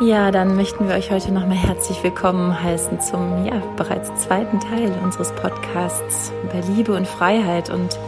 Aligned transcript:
Ja, 0.00 0.30
dann 0.30 0.56
möchten 0.56 0.88
wir 0.88 0.94
euch 0.94 1.10
heute 1.10 1.30
nochmal 1.30 1.58
herzlich 1.58 2.02
willkommen 2.02 2.62
heißen 2.62 3.02
zum 3.02 3.44
ja, 3.44 3.62
bereits 3.76 4.10
zweiten 4.22 4.58
Teil 4.58 4.90
unseres 5.04 5.30
Podcasts 5.32 6.32
über 6.42 6.62
Liebe 6.74 6.94
und 6.94 7.06
Freiheit. 7.06 7.68
Und 7.68 7.98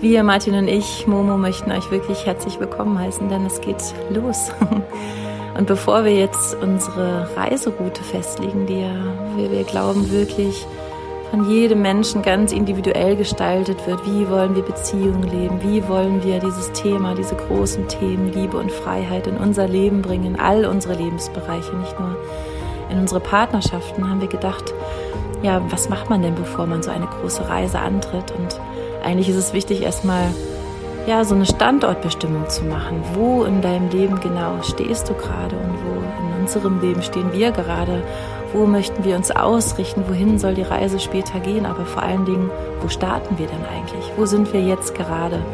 wir, 0.00 0.22
Martin 0.22 0.54
und 0.54 0.66
ich, 0.66 1.06
Momo, 1.06 1.36
möchten 1.36 1.72
euch 1.72 1.90
wirklich 1.90 2.24
herzlich 2.24 2.58
willkommen 2.58 2.98
heißen, 2.98 3.28
denn 3.28 3.44
es 3.44 3.60
geht 3.60 3.82
los. 4.08 4.50
Und 5.58 5.66
bevor 5.66 6.04
wir 6.04 6.14
jetzt 6.14 6.54
unsere 6.54 7.28
Reiseroute 7.36 8.02
festlegen, 8.02 8.66
die 8.66 8.86
wie 9.36 9.50
wir 9.50 9.64
glauben, 9.64 10.10
wirklich 10.10 10.64
von 11.30 11.48
jedem 11.48 11.80
Menschen 11.80 12.22
ganz 12.22 12.52
individuell 12.52 13.14
gestaltet 13.16 13.86
wird. 13.86 14.04
Wie 14.04 14.28
wollen 14.28 14.56
wir 14.56 14.62
Beziehungen 14.62 15.22
leben? 15.22 15.62
Wie 15.62 15.86
wollen 15.88 16.22
wir 16.24 16.40
dieses 16.40 16.72
Thema, 16.72 17.14
diese 17.14 17.36
großen 17.36 17.86
Themen 17.86 18.32
Liebe 18.32 18.56
und 18.56 18.72
Freiheit 18.72 19.28
in 19.28 19.36
unser 19.36 19.68
Leben 19.68 20.02
bringen, 20.02 20.34
in 20.34 20.40
all 20.40 20.66
unsere 20.66 20.94
Lebensbereiche, 20.94 21.76
nicht 21.76 21.98
nur 22.00 22.16
in 22.90 22.98
unsere 22.98 23.20
Partnerschaften, 23.20 24.08
haben 24.08 24.20
wir 24.20 24.28
gedacht, 24.28 24.74
ja, 25.42 25.62
was 25.70 25.88
macht 25.88 26.10
man 26.10 26.22
denn, 26.22 26.34
bevor 26.34 26.66
man 26.66 26.82
so 26.82 26.90
eine 26.90 27.06
große 27.06 27.48
Reise 27.48 27.78
antritt? 27.78 28.32
Und 28.36 28.60
eigentlich 29.04 29.28
ist 29.28 29.36
es 29.36 29.52
wichtig, 29.52 29.82
erstmal 29.82 30.34
ja, 31.06 31.24
so 31.24 31.34
eine 31.34 31.46
Standortbestimmung 31.46 32.48
zu 32.48 32.64
machen. 32.64 33.02
Wo 33.14 33.44
in 33.44 33.62
deinem 33.62 33.88
Leben 33.90 34.20
genau 34.20 34.60
stehst 34.62 35.08
du 35.08 35.14
gerade 35.14 35.56
und 35.56 35.78
wo 35.84 35.99
unserem 36.40 36.80
Leben 36.80 37.02
stehen 37.02 37.32
wir 37.32 37.52
gerade? 37.52 38.02
wo 38.52 38.66
möchten 38.66 39.04
wir 39.04 39.16
uns 39.16 39.30
ausrichten, 39.30 40.04
wohin 40.08 40.38
soll 40.38 40.54
die 40.54 40.62
Reise 40.62 40.98
später 40.98 41.40
gehen, 41.40 41.66
aber 41.66 41.86
vor 41.86 42.02
allen 42.02 42.24
Dingen, 42.24 42.50
wo 42.80 42.88
starten 42.88 43.38
wir 43.38 43.46
denn 43.46 43.64
eigentlich? 43.64 44.04
Wo 44.16 44.26
sind 44.26 44.52
wir 44.52 44.60
jetzt 44.60 44.94
gerade 44.94 45.44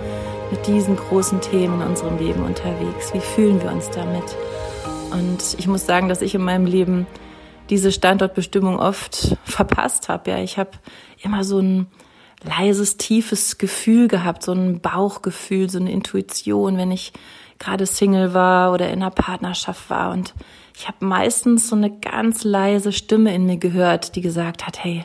mit 0.51 0.67
diesen 0.67 0.97
großen 0.97 1.41
Themen 1.41 1.83
in 1.83 1.89
unserem 1.89 2.19
Leben 2.19 2.43
unterwegs? 2.45 3.13
Wie 3.13 3.21
fühlen 3.21 3.63
wir 3.63 3.71
uns 3.71 3.91
damit? 3.91 4.25
Und 5.11 5.59
ich 5.59 5.67
muss 5.67 5.85
sagen, 5.85 6.09
dass 6.09 6.23
ich 6.23 6.35
in 6.35 6.43
meinem 6.43 6.67
Leben 6.67 7.07
diese 7.69 7.93
Standortbestimmung 7.93 8.79
oft 8.79 9.37
verpasst 9.45 10.09
habe. 10.09 10.31
Ja, 10.31 10.39
ich 10.39 10.59
habe 10.59 10.71
immer 11.23 11.45
so 11.45 11.59
ein 11.59 11.89
leises, 12.43 12.97
tiefes 12.97 13.59
Gefühl 13.59 14.09
gehabt, 14.09 14.43
so 14.43 14.53
ein 14.53 14.81
Bauchgefühl, 14.81 15.69
so 15.69 15.79
eine 15.79 15.93
Intuition, 15.93 16.79
wenn 16.79 16.93
ich 16.93 17.13
gerade 17.59 17.87
Single 17.87 18.35
war 18.35 18.73
oder 18.73 18.89
in 18.89 19.03
einer 19.03 19.11
Partnerschaft 19.11 19.91
war 19.91 20.13
und 20.13 20.35
ich 20.79 20.87
habe 20.87 21.07
meistens 21.07 21.69
so 21.69 21.75
eine 21.75 21.91
ganz 21.91 22.45
leise 22.45 22.93
Stimme 22.93 23.35
in 23.35 23.47
mir 23.47 23.57
gehört, 23.57 24.15
die 24.15 24.21
gesagt 24.21 24.67
hat, 24.67 24.85
hey, 24.85 25.05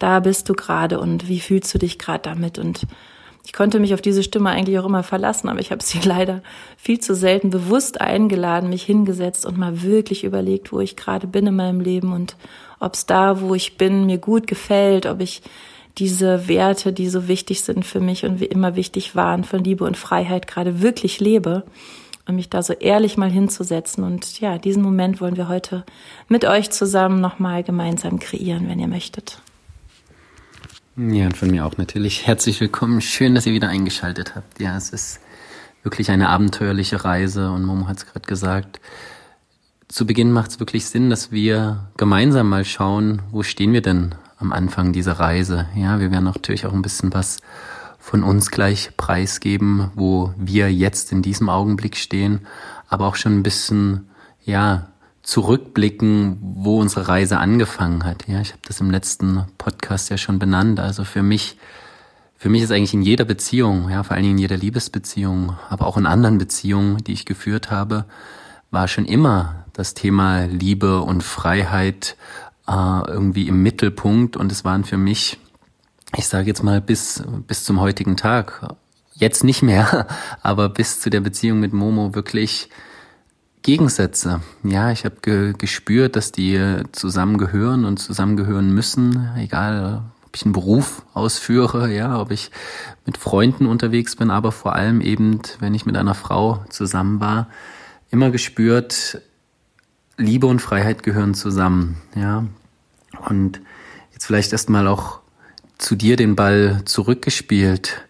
da 0.00 0.18
bist 0.18 0.48
du 0.48 0.54
gerade 0.54 0.98
und 0.98 1.28
wie 1.28 1.38
fühlst 1.38 1.72
du 1.72 1.78
dich 1.78 2.00
gerade 2.00 2.22
damit? 2.22 2.58
Und 2.58 2.84
ich 3.46 3.52
konnte 3.52 3.78
mich 3.78 3.94
auf 3.94 4.00
diese 4.00 4.24
Stimme 4.24 4.50
eigentlich 4.50 4.76
auch 4.80 4.86
immer 4.86 5.04
verlassen, 5.04 5.48
aber 5.48 5.60
ich 5.60 5.70
habe 5.70 5.84
sie 5.84 6.00
leider 6.04 6.42
viel 6.76 6.98
zu 6.98 7.14
selten 7.14 7.50
bewusst 7.50 8.00
eingeladen, 8.00 8.70
mich 8.70 8.82
hingesetzt 8.82 9.46
und 9.46 9.56
mal 9.56 9.82
wirklich 9.82 10.24
überlegt, 10.24 10.72
wo 10.72 10.80
ich 10.80 10.96
gerade 10.96 11.28
bin 11.28 11.46
in 11.46 11.54
meinem 11.54 11.80
Leben 11.80 12.12
und 12.12 12.36
ob 12.80 12.94
es 12.94 13.06
da, 13.06 13.40
wo 13.40 13.54
ich 13.54 13.76
bin, 13.76 14.06
mir 14.06 14.18
gut 14.18 14.48
gefällt, 14.48 15.06
ob 15.06 15.20
ich 15.20 15.42
diese 15.96 16.48
Werte, 16.48 16.92
die 16.92 17.08
so 17.08 17.28
wichtig 17.28 17.62
sind 17.62 17.86
für 17.86 18.00
mich 18.00 18.24
und 18.24 18.40
wie 18.40 18.46
immer 18.46 18.74
wichtig 18.74 19.14
waren, 19.14 19.44
von 19.44 19.62
Liebe 19.62 19.84
und 19.84 19.96
Freiheit 19.96 20.48
gerade 20.48 20.82
wirklich 20.82 21.20
lebe 21.20 21.62
und 22.26 22.36
mich 22.36 22.50
da 22.50 22.62
so 22.62 22.72
ehrlich 22.72 23.16
mal 23.16 23.30
hinzusetzen. 23.30 24.04
Und 24.04 24.40
ja, 24.40 24.58
diesen 24.58 24.82
Moment 24.82 25.20
wollen 25.20 25.36
wir 25.36 25.48
heute 25.48 25.84
mit 26.28 26.44
euch 26.44 26.70
zusammen 26.70 27.20
nochmal 27.20 27.62
gemeinsam 27.62 28.18
kreieren, 28.18 28.68
wenn 28.68 28.78
ihr 28.78 28.88
möchtet. 28.88 29.40
Ja, 30.96 31.26
und 31.26 31.36
von 31.36 31.50
mir 31.50 31.66
auch 31.66 31.76
natürlich 31.76 32.26
herzlich 32.26 32.60
willkommen. 32.60 33.00
Schön, 33.00 33.34
dass 33.34 33.46
ihr 33.46 33.52
wieder 33.52 33.68
eingeschaltet 33.68 34.36
habt. 34.36 34.60
Ja, 34.60 34.76
es 34.76 34.90
ist 34.90 35.20
wirklich 35.82 36.10
eine 36.10 36.28
abenteuerliche 36.28 37.04
Reise 37.04 37.50
und 37.50 37.64
Momo 37.64 37.88
hat 37.88 37.98
es 37.98 38.06
gerade 38.06 38.26
gesagt. 38.26 38.80
Zu 39.88 40.06
Beginn 40.06 40.32
macht 40.32 40.50
es 40.52 40.60
wirklich 40.60 40.86
Sinn, 40.86 41.10
dass 41.10 41.30
wir 41.30 41.88
gemeinsam 41.96 42.48
mal 42.48 42.64
schauen, 42.64 43.22
wo 43.30 43.42
stehen 43.42 43.72
wir 43.72 43.82
denn 43.82 44.14
am 44.38 44.52
Anfang 44.52 44.92
dieser 44.92 45.12
Reise. 45.14 45.66
Ja, 45.74 46.00
wir 46.00 46.10
werden 46.10 46.24
natürlich 46.24 46.64
auch 46.66 46.72
ein 46.72 46.82
bisschen 46.82 47.12
was 47.12 47.38
von 48.04 48.22
uns 48.22 48.50
gleich 48.50 48.90
preisgeben, 48.98 49.90
wo 49.94 50.34
wir 50.36 50.70
jetzt 50.70 51.10
in 51.10 51.22
diesem 51.22 51.48
Augenblick 51.48 51.96
stehen, 51.96 52.40
aber 52.86 53.06
auch 53.06 53.16
schon 53.16 53.38
ein 53.38 53.42
bisschen, 53.42 54.10
ja, 54.44 54.88
zurückblicken, 55.22 56.36
wo 56.38 56.82
unsere 56.82 57.08
Reise 57.08 57.38
angefangen 57.38 58.04
hat. 58.04 58.28
Ja, 58.28 58.42
ich 58.42 58.50
habe 58.50 58.60
das 58.66 58.78
im 58.82 58.90
letzten 58.90 59.46
Podcast 59.56 60.10
ja 60.10 60.18
schon 60.18 60.38
benannt. 60.38 60.80
Also 60.80 61.04
für 61.04 61.22
mich, 61.22 61.56
für 62.36 62.50
mich 62.50 62.62
ist 62.62 62.72
eigentlich 62.72 62.92
in 62.92 63.00
jeder 63.00 63.24
Beziehung, 63.24 63.88
ja, 63.88 64.02
vor 64.02 64.16
allen 64.16 64.24
Dingen 64.24 64.36
in 64.36 64.42
jeder 64.42 64.58
Liebesbeziehung, 64.58 65.56
aber 65.70 65.86
auch 65.86 65.96
in 65.96 66.04
anderen 66.04 66.36
Beziehungen, 66.36 66.98
die 66.98 67.14
ich 67.14 67.24
geführt 67.24 67.70
habe, 67.70 68.04
war 68.70 68.86
schon 68.86 69.06
immer 69.06 69.64
das 69.72 69.94
Thema 69.94 70.44
Liebe 70.44 71.00
und 71.00 71.22
Freiheit 71.22 72.18
äh, 72.68 73.00
irgendwie 73.06 73.48
im 73.48 73.62
Mittelpunkt 73.62 74.36
und 74.36 74.52
es 74.52 74.62
waren 74.62 74.84
für 74.84 74.98
mich 74.98 75.38
ich 76.16 76.28
sage 76.28 76.46
jetzt 76.46 76.62
mal 76.62 76.80
bis, 76.80 77.22
bis 77.46 77.64
zum 77.64 77.80
heutigen 77.80 78.16
Tag, 78.16 78.66
jetzt 79.14 79.44
nicht 79.44 79.62
mehr, 79.62 80.06
aber 80.42 80.68
bis 80.68 81.00
zu 81.00 81.10
der 81.10 81.20
Beziehung 81.20 81.60
mit 81.60 81.72
Momo 81.72 82.14
wirklich 82.14 82.68
Gegensätze. 83.62 84.40
Ja, 84.62 84.90
ich 84.90 85.04
habe 85.04 85.16
ge 85.22 85.54
gespürt, 85.56 86.16
dass 86.16 86.32
die 86.32 86.82
zusammengehören 86.92 87.84
und 87.84 87.98
zusammengehören 87.98 88.74
müssen, 88.74 89.30
egal 89.36 90.02
ob 90.26 90.36
ich 90.36 90.44
einen 90.44 90.52
Beruf 90.52 91.02
ausführe, 91.14 91.90
ja, 91.92 92.20
ob 92.20 92.30
ich 92.30 92.50
mit 93.06 93.16
Freunden 93.16 93.66
unterwegs 93.66 94.16
bin, 94.16 94.30
aber 94.30 94.52
vor 94.52 94.74
allem 94.74 95.00
eben, 95.00 95.40
wenn 95.60 95.74
ich 95.74 95.86
mit 95.86 95.96
einer 95.96 96.14
Frau 96.14 96.64
zusammen 96.68 97.20
war, 97.20 97.48
immer 98.10 98.30
gespürt, 98.30 99.20
Liebe 100.18 100.46
und 100.46 100.60
Freiheit 100.60 101.02
gehören 101.02 101.34
zusammen, 101.34 101.96
ja. 102.14 102.44
Und 103.28 103.60
jetzt 104.12 104.26
vielleicht 104.26 104.52
erstmal 104.52 104.86
auch 104.86 105.23
zu 105.78 105.96
dir 105.96 106.16
den 106.16 106.36
Ball 106.36 106.82
zurückgespielt. 106.84 108.02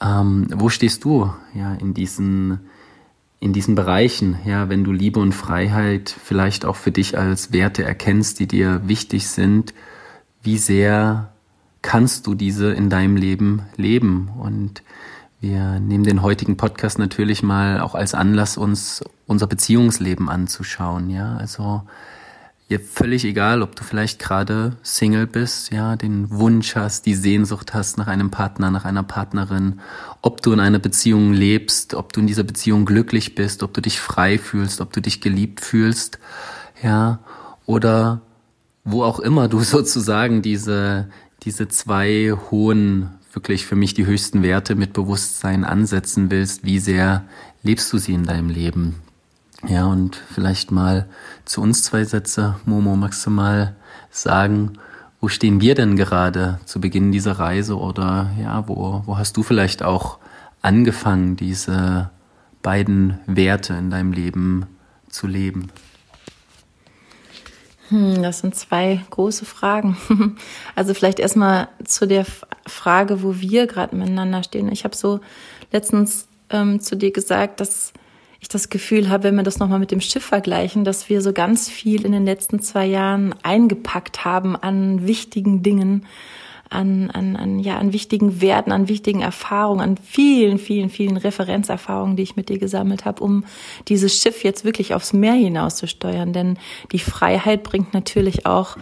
Ähm, 0.00 0.48
wo 0.54 0.68
stehst 0.68 1.04
du 1.04 1.32
ja 1.54 1.74
in 1.74 1.94
diesen 1.94 2.60
in 3.44 3.52
diesen 3.52 3.74
Bereichen, 3.74 4.38
ja, 4.46 4.70
wenn 4.70 4.84
du 4.84 4.92
Liebe 4.92 5.20
und 5.20 5.34
Freiheit 5.34 6.08
vielleicht 6.08 6.64
auch 6.64 6.76
für 6.76 6.90
dich 6.90 7.18
als 7.18 7.52
Werte 7.52 7.84
erkennst, 7.84 8.40
die 8.40 8.46
dir 8.46 8.88
wichtig 8.88 9.28
sind, 9.28 9.74
wie 10.42 10.56
sehr 10.56 11.30
kannst 11.82 12.26
du 12.26 12.34
diese 12.34 12.72
in 12.72 12.88
deinem 12.88 13.16
Leben 13.16 13.60
leben? 13.76 14.30
Und 14.38 14.82
wir 15.40 15.78
nehmen 15.78 16.04
den 16.04 16.22
heutigen 16.22 16.56
Podcast 16.56 16.98
natürlich 16.98 17.42
mal 17.42 17.80
auch 17.80 17.94
als 17.94 18.14
Anlass, 18.14 18.56
uns 18.56 19.04
unser 19.26 19.46
Beziehungsleben 19.46 20.30
anzuschauen, 20.30 21.10
ja, 21.10 21.36
also 21.36 21.82
ja, 22.68 22.78
völlig 22.78 23.24
egal, 23.24 23.60
ob 23.60 23.76
du 23.76 23.84
vielleicht 23.84 24.18
gerade 24.18 24.76
Single 24.82 25.26
bist, 25.26 25.70
ja, 25.70 25.96
den 25.96 26.30
Wunsch 26.30 26.76
hast, 26.76 27.04
die 27.04 27.14
Sehnsucht 27.14 27.74
hast 27.74 27.98
nach 27.98 28.06
einem 28.06 28.30
Partner, 28.30 28.70
nach 28.70 28.86
einer 28.86 29.02
Partnerin, 29.02 29.80
ob 30.22 30.40
du 30.40 30.52
in 30.52 30.60
einer 30.60 30.78
Beziehung 30.78 31.34
lebst, 31.34 31.92
ob 31.92 32.14
du 32.14 32.20
in 32.20 32.26
dieser 32.26 32.42
Beziehung 32.42 32.86
glücklich 32.86 33.34
bist, 33.34 33.62
ob 33.62 33.74
du 33.74 33.82
dich 33.82 34.00
frei 34.00 34.38
fühlst, 34.38 34.80
ob 34.80 34.94
du 34.94 35.02
dich 35.02 35.20
geliebt 35.20 35.60
fühlst, 35.60 36.18
ja, 36.82 37.18
oder 37.66 38.22
wo 38.82 39.02
auch 39.02 39.20
immer 39.20 39.48
du 39.48 39.60
sozusagen 39.62 40.40
diese, 40.40 41.10
diese 41.42 41.68
zwei 41.68 42.34
hohen, 42.50 43.10
wirklich 43.34 43.66
für 43.66 43.76
mich 43.76 43.92
die 43.92 44.06
höchsten 44.06 44.42
Werte 44.42 44.74
mit 44.74 44.94
Bewusstsein 44.94 45.64
ansetzen 45.64 46.30
willst, 46.30 46.64
wie 46.64 46.78
sehr 46.78 47.24
lebst 47.62 47.92
du 47.92 47.98
sie 47.98 48.14
in 48.14 48.24
deinem 48.24 48.48
Leben? 48.48 49.03
Ja, 49.66 49.86
und 49.86 50.16
vielleicht 50.16 50.70
mal 50.70 51.08
zu 51.44 51.62
uns 51.62 51.82
zwei 51.82 52.04
Sätze. 52.04 52.56
Momo, 52.66 52.96
magst 52.96 53.24
du 53.24 53.30
mal 53.30 53.74
sagen, 54.10 54.78
wo 55.20 55.28
stehen 55.28 55.60
wir 55.60 55.74
denn 55.74 55.96
gerade 55.96 56.60
zu 56.66 56.80
Beginn 56.80 57.12
dieser 57.12 57.38
Reise 57.38 57.78
oder 57.78 58.30
ja, 58.38 58.68
wo, 58.68 59.02
wo 59.06 59.16
hast 59.16 59.36
du 59.38 59.42
vielleicht 59.42 59.82
auch 59.82 60.18
angefangen, 60.60 61.36
diese 61.36 62.10
beiden 62.62 63.18
Werte 63.26 63.74
in 63.74 63.90
deinem 63.90 64.12
Leben 64.12 64.66
zu 65.08 65.26
leben? 65.26 65.70
Hm, 67.88 68.22
das 68.22 68.40
sind 68.40 68.54
zwei 68.54 69.02
große 69.10 69.44
Fragen. 69.44 69.96
Also 70.74 70.92
vielleicht 70.92 71.20
erstmal 71.20 71.68
zu 71.84 72.06
der 72.06 72.26
Frage, 72.66 73.22
wo 73.22 73.40
wir 73.40 73.66
gerade 73.66 73.96
miteinander 73.96 74.42
stehen. 74.42 74.70
Ich 74.70 74.84
habe 74.84 74.96
so 74.96 75.20
letztens 75.72 76.26
ähm, 76.50 76.80
zu 76.80 76.96
dir 76.96 77.12
gesagt, 77.12 77.60
dass 77.60 77.92
ich 78.44 78.48
das 78.48 78.68
Gefühl 78.68 79.08
habe, 79.08 79.24
wenn 79.24 79.36
wir 79.36 79.42
das 79.42 79.58
nochmal 79.58 79.78
mit 79.78 79.90
dem 79.90 80.02
Schiff 80.02 80.24
vergleichen, 80.24 80.84
dass 80.84 81.08
wir 81.08 81.22
so 81.22 81.32
ganz 81.32 81.70
viel 81.70 82.04
in 82.04 82.12
den 82.12 82.26
letzten 82.26 82.60
zwei 82.60 82.84
Jahren 82.84 83.34
eingepackt 83.42 84.26
haben 84.26 84.54
an 84.54 85.06
wichtigen 85.06 85.62
Dingen, 85.62 86.06
an, 86.68 87.10
an, 87.10 87.36
an, 87.36 87.58
ja, 87.58 87.78
an 87.78 87.94
wichtigen 87.94 88.42
Werten, 88.42 88.70
an 88.70 88.88
wichtigen 88.88 89.22
Erfahrungen, 89.22 89.80
an 89.80 89.96
vielen, 89.96 90.58
vielen, 90.58 90.90
vielen 90.90 91.16
Referenzerfahrungen, 91.16 92.16
die 92.16 92.22
ich 92.22 92.36
mit 92.36 92.50
dir 92.50 92.58
gesammelt 92.58 93.06
habe, 93.06 93.24
um 93.24 93.44
dieses 93.88 94.20
Schiff 94.20 94.44
jetzt 94.44 94.64
wirklich 94.64 94.92
aufs 94.92 95.14
Meer 95.14 95.34
hinaus 95.34 95.76
zu 95.76 95.86
steuern. 95.86 96.34
Denn 96.34 96.58
die 96.92 96.98
Freiheit 96.98 97.62
bringt 97.62 97.94
natürlich 97.94 98.44
auch 98.44 98.76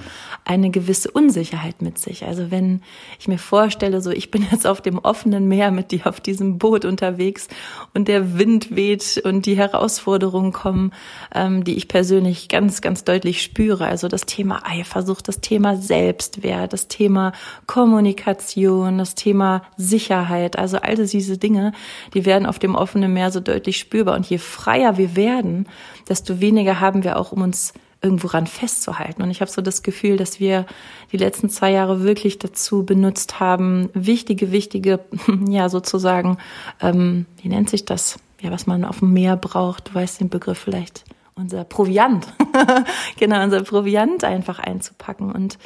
eine 0.44 0.71
gewisse 0.71 1.11
Unsicherheit 1.11 1.83
mit 1.83 1.99
sich. 1.99 2.27
Also 2.27 2.50
wenn 2.50 2.83
ich 3.21 3.29
mir 3.29 3.39
vorstelle, 3.39 4.00
so 4.00 4.11
ich 4.11 4.31
bin 4.31 4.47
jetzt 4.50 4.67
auf 4.67 4.81
dem 4.81 4.99
offenen 4.99 5.47
Meer 5.47 5.71
mit 5.71 5.93
dir 5.93 6.06
auf 6.06 6.21
diesem 6.21 6.59
Boot 6.59 6.85
unterwegs 6.85 7.49
und 7.94 8.09
der 8.09 8.39
Wind 8.39 8.75
weht 8.75 9.23
und 9.25 9.47
die 9.47 9.56
Herausforderungen 9.56 10.53
kommen, 10.53 10.93
ähm, 11.35 11.65
die 11.65 11.77
ich 11.77 11.89
persönlich 11.89 12.49
ganz, 12.49 12.81
ganz 12.81 13.05
deutlich 13.05 13.43
spüre. 13.43 13.87
Also 13.87 14.09
das 14.09 14.23
Thema 14.23 14.62
Eifersucht, 14.65 15.29
das 15.29 15.41
Thema 15.41 15.77
Selbstwert, 15.77 16.73
das 16.73 16.88
Thema 16.88 17.33
Kommunikation, 17.67 18.99
das 18.99 19.15
Thema 19.15 19.62
Sicherheit. 19.77 20.59
Also 20.59 20.79
all 20.79 20.97
diese 20.97 21.38
Dinge, 21.38 21.73
die 22.15 22.25
werden 22.25 22.47
auf 22.47 22.59
dem 22.59 22.75
offenen 22.75 23.12
Meer 23.12 23.31
so 23.31 23.41
deutlich 23.41 23.79
spürbar. 23.79 24.17
Und 24.17 24.27
je 24.29 24.38
freier 24.38 24.97
wir 24.99 25.17
werden, 25.17 25.69
desto 26.09 26.41
weniger 26.41 26.81
haben 26.81 27.05
wir 27.05 27.19
auch 27.19 27.33
um 27.33 27.43
uns 27.43 27.73
irgendwo 28.02 28.26
ran 28.28 28.46
festzuhalten. 28.46 29.22
Und 29.22 29.31
ich 29.31 29.40
habe 29.40 29.50
so 29.50 29.62
das 29.62 29.82
Gefühl, 29.82 30.16
dass 30.16 30.40
wir 30.40 30.66
die 31.12 31.16
letzten 31.16 31.49
zwei 31.49 31.70
Jahre 31.70 32.02
wirklich 32.02 32.38
dazu 32.38 32.84
benutzt 32.84 33.38
haben, 33.38 33.88
wichtige, 33.94 34.50
wichtige, 34.50 35.00
ja 35.49 35.69
sozusagen, 35.69 36.38
ähm, 36.81 37.26
wie 37.40 37.49
nennt 37.49 37.70
sich 37.70 37.84
das? 37.84 38.19
Ja, 38.40 38.50
was 38.50 38.66
man 38.66 38.84
auf 38.84 38.99
dem 38.99 39.12
Meer 39.12 39.37
braucht, 39.37 39.88
du 39.88 39.94
weißt 39.94 40.20
den 40.20 40.28
Begriff 40.28 40.58
vielleicht, 40.58 41.04
unser 41.37 41.62
Proviant, 41.62 42.26
genau, 43.19 43.43
unser 43.43 43.62
Proviant 43.62 44.25
einfach 44.25 44.58
einzupacken. 44.58 45.31
Und 45.31 45.58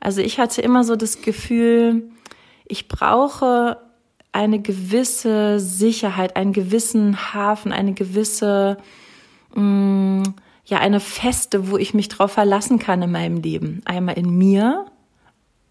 also 0.00 0.22
ich 0.22 0.38
hatte 0.38 0.62
immer 0.62 0.84
so 0.84 0.96
das 0.96 1.20
Gefühl, 1.20 2.10
ich 2.66 2.88
brauche 2.88 3.76
eine 4.32 4.60
gewisse 4.60 5.60
Sicherheit, 5.60 6.36
einen 6.36 6.54
gewissen 6.54 7.34
Hafen, 7.34 7.72
eine 7.72 7.92
gewisse 7.92 8.78
mh, 9.54 9.62
mm, 9.62 10.34
ja 10.64 10.78
eine 10.78 11.00
Feste, 11.00 11.70
wo 11.70 11.76
ich 11.76 11.94
mich 11.94 12.08
drauf 12.08 12.32
verlassen 12.32 12.78
kann 12.78 13.02
in 13.02 13.12
meinem 13.12 13.40
Leben. 13.40 13.82
Einmal 13.84 14.16
in 14.18 14.36
mir 14.36 14.86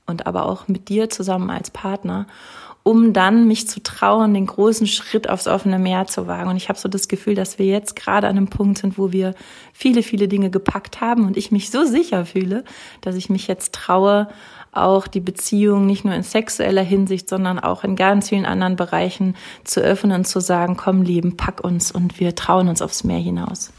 und 0.06 0.28
aber 0.28 0.46
auch 0.46 0.68
mit 0.68 0.90
dir 0.90 1.10
zusammen 1.10 1.50
als 1.50 1.72
Partner, 1.72 2.28
um 2.84 3.14
dann 3.14 3.48
mich 3.48 3.68
zu 3.70 3.82
trauen, 3.82 4.34
den 4.34 4.46
großen 4.46 4.88
Schritt 4.88 5.30
aufs 5.30 5.48
offene 5.48 5.80
Meer 5.80 6.06
zu 6.06 6.28
wagen. 6.28 6.50
Und 6.50 6.58
ich 6.58 6.68
habe 6.68 6.78
so 6.78 6.90
das 6.90 7.08
Gefühl, 7.08 7.34
dass 7.34 7.58
wir 7.58 7.66
jetzt 7.66 7.96
gerade 7.96 8.28
an 8.28 8.38
einem 8.38 8.50
Punkt 8.50 8.78
sind, 8.78 8.98
wo 8.98 9.14
wir 9.14 9.36
viele, 9.72 10.04
viele 10.04 10.28
Dinge 10.28 10.50
gepackt 10.50 11.00
haben 11.00 11.26
und 11.26 11.38
ich 11.38 11.52
mich 11.52 11.72
so 11.72 11.86
sicher 11.86 12.26
fühle, 12.26 12.66
dass 13.00 13.16
ich 13.16 13.30
mich 13.30 13.48
jetzt 13.48 13.74
traue, 13.74 14.28
auch 14.74 15.08
die 15.08 15.22
Beziehung 15.22 15.86
nicht 15.86 16.04
nur 16.04 16.14
in 16.14 16.24
sexueller 16.24 16.82
Hinsicht, 16.82 17.30
sondern 17.30 17.60
auch 17.60 17.84
in 17.84 17.96
ganz 17.96 18.30
vielen 18.30 18.46
anderen 18.46 18.76
Bereichen 18.76 19.36
zu 19.64 19.80
öffnen 19.80 20.18
und 20.18 20.28
zu 20.28 20.42
sagen, 20.42 20.76
komm, 20.76 21.04
Leben, 21.04 21.38
pack 21.38 21.64
uns 21.64 21.92
und 21.92 22.20
wir 22.20 22.36
trauen 22.36 22.68
uns 22.68 22.82
aufs 22.82 23.04
Meer 23.04 23.20
hinaus. 23.20 23.72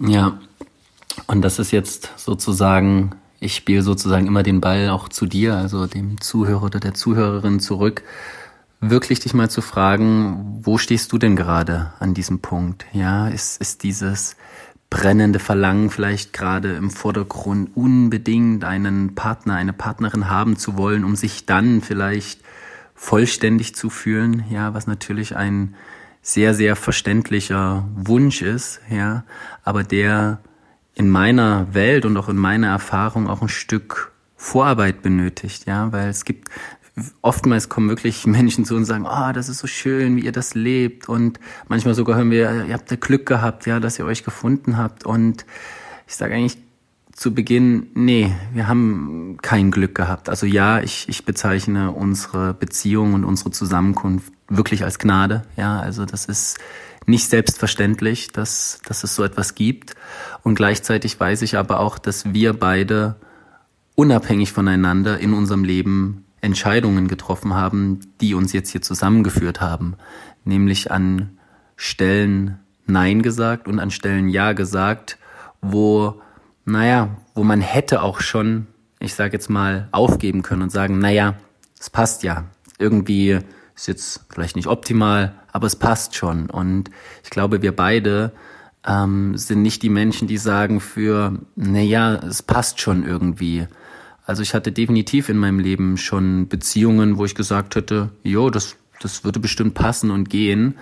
Ja, 0.00 0.40
und 1.26 1.42
das 1.42 1.58
ist 1.58 1.70
jetzt 1.70 2.10
sozusagen, 2.16 3.12
ich 3.38 3.54
spiele 3.54 3.82
sozusagen 3.82 4.26
immer 4.26 4.42
den 4.42 4.60
Ball 4.60 4.88
auch 4.88 5.08
zu 5.08 5.26
dir, 5.26 5.56
also 5.56 5.86
dem 5.86 6.20
Zuhörer 6.20 6.64
oder 6.64 6.80
der 6.80 6.94
Zuhörerin 6.94 7.60
zurück, 7.60 8.02
wirklich 8.80 9.20
dich 9.20 9.34
mal 9.34 9.50
zu 9.50 9.60
fragen, 9.60 10.60
wo 10.62 10.78
stehst 10.78 11.12
du 11.12 11.18
denn 11.18 11.36
gerade 11.36 11.92
an 12.00 12.14
diesem 12.14 12.40
Punkt? 12.40 12.86
Ja, 12.92 13.28
ist, 13.28 13.60
ist 13.60 13.82
dieses 13.82 14.36
brennende 14.88 15.38
Verlangen 15.38 15.90
vielleicht 15.90 16.32
gerade 16.32 16.74
im 16.74 16.90
Vordergrund, 16.90 17.70
unbedingt 17.76 18.64
einen 18.64 19.14
Partner, 19.14 19.54
eine 19.54 19.72
Partnerin 19.72 20.30
haben 20.30 20.56
zu 20.56 20.76
wollen, 20.76 21.04
um 21.04 21.14
sich 21.14 21.46
dann 21.46 21.82
vielleicht 21.82 22.40
vollständig 22.94 23.74
zu 23.74 23.88
fühlen, 23.90 24.44
ja, 24.50 24.74
was 24.74 24.86
natürlich 24.86 25.36
ein 25.36 25.74
sehr, 26.22 26.54
sehr 26.54 26.76
verständlicher 26.76 27.88
Wunsch 27.94 28.42
ist, 28.42 28.80
ja, 28.90 29.24
aber 29.64 29.84
der 29.84 30.40
in 30.94 31.08
meiner 31.08 31.72
Welt 31.72 32.04
und 32.04 32.16
auch 32.16 32.28
in 32.28 32.36
meiner 32.36 32.68
Erfahrung 32.68 33.28
auch 33.28 33.42
ein 33.42 33.48
Stück 33.48 34.12
Vorarbeit 34.36 35.02
benötigt, 35.02 35.66
ja, 35.66 35.92
weil 35.92 36.08
es 36.08 36.24
gibt 36.24 36.48
oftmals 37.22 37.68
kommen 37.68 37.88
wirklich 37.88 38.26
Menschen 38.26 38.64
zu 38.64 38.74
uns 38.74 38.88
und 38.88 38.94
sagen, 38.94 39.06
ah, 39.06 39.30
oh, 39.30 39.32
das 39.32 39.48
ist 39.48 39.58
so 39.58 39.66
schön, 39.66 40.16
wie 40.16 40.24
ihr 40.24 40.32
das 40.32 40.54
lebt. 40.54 41.08
Und 41.08 41.40
manchmal 41.68 41.94
sogar 41.94 42.16
hören 42.16 42.30
wir, 42.30 42.64
ihr 42.66 42.74
habt 42.74 42.90
ja 42.90 42.96
Glück 42.96 43.26
gehabt, 43.26 43.66
ja, 43.66 43.80
dass 43.80 43.98
ihr 43.98 44.04
euch 44.04 44.24
gefunden 44.24 44.76
habt. 44.76 45.04
Und 45.04 45.46
ich 46.06 46.16
sage 46.16 46.34
eigentlich 46.34 46.58
zu 47.20 47.34
Beginn, 47.34 47.88
nee, 47.92 48.34
wir 48.54 48.66
haben 48.66 49.36
kein 49.42 49.70
Glück 49.70 49.94
gehabt. 49.94 50.30
Also 50.30 50.46
ja, 50.46 50.80
ich, 50.80 51.06
ich 51.06 51.26
bezeichne 51.26 51.90
unsere 51.90 52.54
Beziehung 52.54 53.12
und 53.12 53.24
unsere 53.26 53.50
Zusammenkunft 53.50 54.32
wirklich 54.48 54.84
als 54.84 54.98
Gnade. 54.98 55.42
Ja, 55.54 55.80
also 55.80 56.06
das 56.06 56.24
ist 56.24 56.58
nicht 57.04 57.28
selbstverständlich, 57.28 58.32
dass, 58.32 58.80
dass 58.86 59.04
es 59.04 59.14
so 59.14 59.22
etwas 59.22 59.54
gibt. 59.54 59.96
Und 60.44 60.54
gleichzeitig 60.54 61.20
weiß 61.20 61.42
ich 61.42 61.58
aber 61.58 61.80
auch, 61.80 61.98
dass 61.98 62.32
wir 62.32 62.54
beide 62.54 63.16
unabhängig 63.96 64.52
voneinander 64.52 65.18
in 65.18 65.34
unserem 65.34 65.62
Leben 65.62 66.24
Entscheidungen 66.40 67.06
getroffen 67.06 67.52
haben, 67.52 68.00
die 68.22 68.32
uns 68.32 68.54
jetzt 68.54 68.70
hier 68.70 68.80
zusammengeführt 68.80 69.60
haben. 69.60 69.96
Nämlich 70.46 70.90
an 70.90 71.38
Stellen 71.76 72.60
Nein 72.86 73.20
gesagt 73.20 73.68
und 73.68 73.78
an 73.78 73.90
Stellen 73.90 74.30
Ja 74.30 74.54
gesagt, 74.54 75.18
wo, 75.60 76.22
naja, 76.70 77.16
wo 77.34 77.44
man 77.44 77.60
hätte 77.60 78.02
auch 78.02 78.20
schon, 78.20 78.66
ich 78.98 79.14
sage 79.14 79.32
jetzt 79.32 79.50
mal, 79.50 79.88
aufgeben 79.92 80.42
können 80.42 80.62
und 80.62 80.70
sagen, 80.70 80.98
naja, 80.98 81.34
es 81.78 81.90
passt 81.90 82.22
ja. 82.22 82.44
Irgendwie 82.78 83.38
ist 83.74 83.88
jetzt 83.88 84.26
vielleicht 84.30 84.56
nicht 84.56 84.68
optimal, 84.68 85.34
aber 85.52 85.66
es 85.66 85.76
passt 85.76 86.14
schon. 86.14 86.50
Und 86.50 86.90
ich 87.24 87.30
glaube, 87.30 87.62
wir 87.62 87.74
beide 87.74 88.32
ähm, 88.86 89.36
sind 89.36 89.62
nicht 89.62 89.82
die 89.82 89.88
Menschen, 89.88 90.28
die 90.28 90.38
sagen 90.38 90.80
für, 90.80 91.38
naja, 91.56 92.14
es 92.16 92.42
passt 92.42 92.80
schon 92.80 93.04
irgendwie. 93.04 93.66
Also 94.24 94.42
ich 94.42 94.54
hatte 94.54 94.72
definitiv 94.72 95.28
in 95.28 95.38
meinem 95.38 95.58
Leben 95.58 95.96
schon 95.96 96.48
Beziehungen, 96.48 97.18
wo 97.18 97.24
ich 97.24 97.34
gesagt 97.34 97.74
hätte, 97.74 98.10
jo, 98.22 98.50
das, 98.50 98.76
das 99.00 99.24
würde 99.24 99.40
bestimmt 99.40 99.74
passen 99.74 100.10
und 100.10 100.30
gehen. 100.30 100.78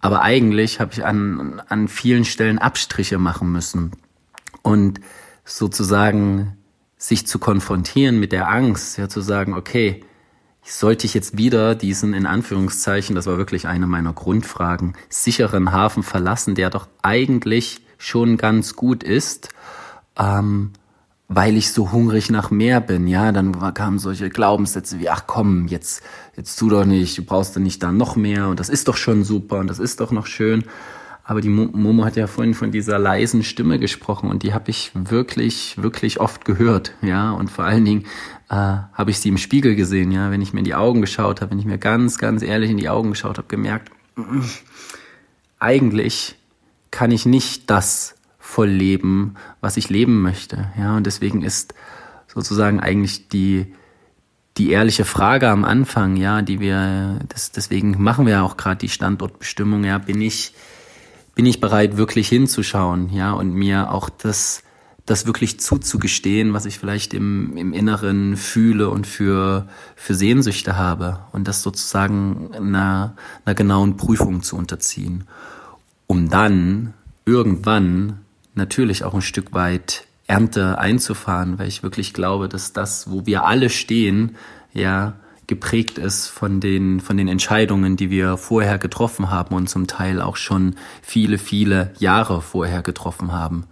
Aber 0.00 0.22
eigentlich 0.22 0.80
habe 0.80 0.92
ich 0.92 1.04
an, 1.04 1.62
an 1.68 1.88
vielen 1.88 2.24
Stellen 2.24 2.58
Abstriche 2.58 3.18
machen 3.18 3.50
müssen. 3.50 3.92
Und 4.64 5.00
sozusagen 5.44 6.56
sich 6.96 7.26
zu 7.26 7.38
konfrontieren 7.38 8.18
mit 8.18 8.32
der 8.32 8.48
Angst, 8.48 8.96
ja, 8.98 9.08
zu 9.08 9.20
sagen, 9.20 9.54
okay, 9.54 10.02
sollte 10.62 11.06
ich 11.06 11.12
jetzt 11.12 11.36
wieder 11.36 11.74
diesen, 11.74 12.14
in 12.14 12.24
Anführungszeichen, 12.24 13.14
das 13.14 13.26
war 13.26 13.36
wirklich 13.36 13.68
eine 13.68 13.86
meiner 13.86 14.14
Grundfragen, 14.14 14.94
sicheren 15.10 15.70
Hafen 15.70 16.02
verlassen, 16.02 16.54
der 16.54 16.70
doch 16.70 16.88
eigentlich 17.02 17.82
schon 17.98 18.38
ganz 18.38 18.74
gut 18.74 19.02
ist, 19.02 19.50
ähm, 20.18 20.72
weil 21.28 21.58
ich 21.58 21.72
so 21.72 21.92
hungrig 21.92 22.30
nach 22.30 22.50
mehr 22.50 22.80
bin, 22.80 23.06
ja, 23.06 23.32
dann 23.32 23.74
kamen 23.74 23.98
solche 23.98 24.30
Glaubenssätze 24.30 24.98
wie, 24.98 25.10
ach 25.10 25.24
komm, 25.26 25.68
jetzt, 25.68 26.02
jetzt 26.36 26.56
tu 26.56 26.70
doch 26.70 26.86
nicht, 26.86 27.18
du 27.18 27.22
brauchst 27.22 27.54
doch 27.54 27.60
nicht 27.60 27.82
da 27.82 27.92
noch 27.92 28.16
mehr 28.16 28.48
und 28.48 28.58
das 28.58 28.70
ist 28.70 28.88
doch 28.88 28.96
schon 28.96 29.24
super 29.24 29.58
und 29.58 29.66
das 29.66 29.78
ist 29.78 30.00
doch 30.00 30.10
noch 30.10 30.26
schön. 30.26 30.64
Aber 31.26 31.40
die 31.40 31.48
Momo 31.48 32.04
hat 32.04 32.16
ja 32.16 32.26
vorhin 32.26 32.52
von 32.52 32.70
dieser 32.70 32.98
leisen 32.98 33.42
Stimme 33.42 33.78
gesprochen 33.78 34.28
und 34.28 34.42
die 34.42 34.52
habe 34.52 34.70
ich 34.70 34.90
wirklich, 34.92 35.82
wirklich 35.82 36.20
oft 36.20 36.44
gehört, 36.44 36.92
ja. 37.00 37.30
Und 37.30 37.50
vor 37.50 37.64
allen 37.64 37.86
Dingen 37.86 38.04
äh, 38.50 38.54
habe 38.54 39.10
ich 39.10 39.20
sie 39.20 39.30
im 39.30 39.38
Spiegel 39.38 39.74
gesehen, 39.74 40.12
ja. 40.12 40.30
Wenn 40.30 40.42
ich 40.42 40.52
mir 40.52 40.58
in 40.58 40.66
die 40.66 40.74
Augen 40.74 41.00
geschaut 41.00 41.40
habe, 41.40 41.52
wenn 41.52 41.58
ich 41.58 41.64
mir 41.64 41.78
ganz, 41.78 42.18
ganz 42.18 42.42
ehrlich 42.42 42.70
in 42.70 42.76
die 42.76 42.90
Augen 42.90 43.10
geschaut 43.10 43.38
habe, 43.38 43.48
gemerkt, 43.48 43.90
eigentlich 45.58 46.36
kann 46.90 47.10
ich 47.10 47.24
nicht 47.24 47.70
das 47.70 48.16
voll 48.38 48.68
leben, 48.68 49.36
was 49.62 49.78
ich 49.78 49.88
leben 49.88 50.20
möchte, 50.20 50.70
ja. 50.78 50.94
Und 50.94 51.06
deswegen 51.06 51.40
ist 51.40 51.72
sozusagen 52.26 52.80
eigentlich 52.80 53.28
die 53.28 53.72
die 54.56 54.70
ehrliche 54.70 55.04
Frage 55.04 55.48
am 55.48 55.64
Anfang, 55.64 56.16
ja, 56.16 56.40
die 56.40 56.60
wir, 56.60 57.18
das, 57.28 57.50
deswegen 57.50 58.00
machen 58.00 58.26
wir 58.26 58.34
ja 58.34 58.42
auch 58.42 58.56
gerade 58.56 58.76
die 58.76 58.88
Standortbestimmung, 58.88 59.82
ja, 59.82 59.98
bin 59.98 60.20
ich 60.20 60.54
bin 61.34 61.46
ich 61.46 61.60
bereit, 61.60 61.96
wirklich 61.96 62.28
hinzuschauen, 62.28 63.12
ja, 63.12 63.32
und 63.32 63.52
mir 63.52 63.90
auch 63.90 64.08
das, 64.08 64.62
das 65.06 65.26
wirklich 65.26 65.60
zuzugestehen, 65.60 66.52
was 66.52 66.64
ich 66.64 66.78
vielleicht 66.78 67.12
im, 67.12 67.56
im 67.56 67.72
Inneren 67.72 68.36
fühle 68.36 68.88
und 68.88 69.06
für, 69.06 69.68
für 69.96 70.14
Sehnsüchte 70.14 70.76
habe 70.76 71.20
und 71.32 71.48
das 71.48 71.62
sozusagen 71.62 72.50
einer, 72.54 73.16
einer 73.44 73.54
genauen 73.54 73.96
Prüfung 73.96 74.42
zu 74.42 74.56
unterziehen, 74.56 75.24
um 76.06 76.28
dann 76.30 76.94
irgendwann 77.26 78.20
natürlich 78.54 79.04
auch 79.04 79.14
ein 79.14 79.22
Stück 79.22 79.52
weit 79.52 80.06
Ernte 80.26 80.78
einzufahren, 80.78 81.58
weil 81.58 81.68
ich 81.68 81.82
wirklich 81.82 82.14
glaube, 82.14 82.48
dass 82.48 82.72
das, 82.72 83.10
wo 83.10 83.26
wir 83.26 83.44
alle 83.44 83.68
stehen, 83.68 84.36
ja, 84.72 85.14
geprägt 85.46 85.98
ist 85.98 86.28
von 86.28 86.60
den, 86.60 87.00
von 87.00 87.16
den 87.16 87.28
Entscheidungen, 87.28 87.96
die 87.96 88.10
wir 88.10 88.36
vorher 88.36 88.78
getroffen 88.78 89.30
haben 89.30 89.54
und 89.54 89.68
zum 89.68 89.86
Teil 89.86 90.20
auch 90.20 90.36
schon 90.36 90.76
viele, 91.02 91.38
viele 91.38 91.92
Jahre 91.98 92.42
vorher 92.42 92.82
getroffen 92.82 93.32
haben. 93.32 93.64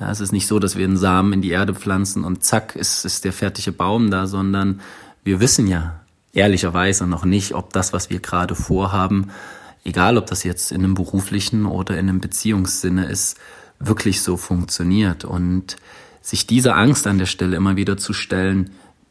Ja, 0.00 0.10
es 0.10 0.20
ist 0.20 0.32
nicht 0.32 0.46
so, 0.46 0.58
dass 0.58 0.76
wir 0.76 0.84
einen 0.84 0.96
Samen 0.96 1.34
in 1.34 1.42
die 1.42 1.50
Erde 1.50 1.74
pflanzen 1.74 2.24
und 2.24 2.42
zack, 2.42 2.74
ist, 2.74 3.04
ist 3.04 3.24
der 3.24 3.32
fertige 3.32 3.72
Baum 3.72 4.10
da, 4.10 4.26
sondern 4.26 4.80
wir 5.22 5.40
wissen 5.40 5.66
ja 5.66 6.00
ehrlicherweise 6.32 7.06
noch 7.06 7.24
nicht, 7.24 7.54
ob 7.54 7.72
das, 7.72 7.92
was 7.92 8.10
wir 8.10 8.20
gerade 8.20 8.54
vorhaben, 8.54 9.30
egal 9.84 10.16
ob 10.16 10.26
das 10.26 10.42
jetzt 10.42 10.72
in 10.72 10.82
einem 10.82 10.94
beruflichen 10.94 11.66
oder 11.66 11.98
in 11.98 12.08
einem 12.08 12.20
Beziehungssinne 12.20 13.06
ist, 13.06 13.38
wirklich 13.78 14.22
so 14.22 14.36
funktioniert. 14.36 15.24
Und 15.24 15.76
sich 16.22 16.46
diese 16.46 16.74
Angst 16.74 17.06
an 17.06 17.18
der 17.18 17.26
Stelle 17.26 17.56
immer 17.56 17.76
wieder 17.76 17.96
zu 17.96 18.12
stellen, 18.12 18.70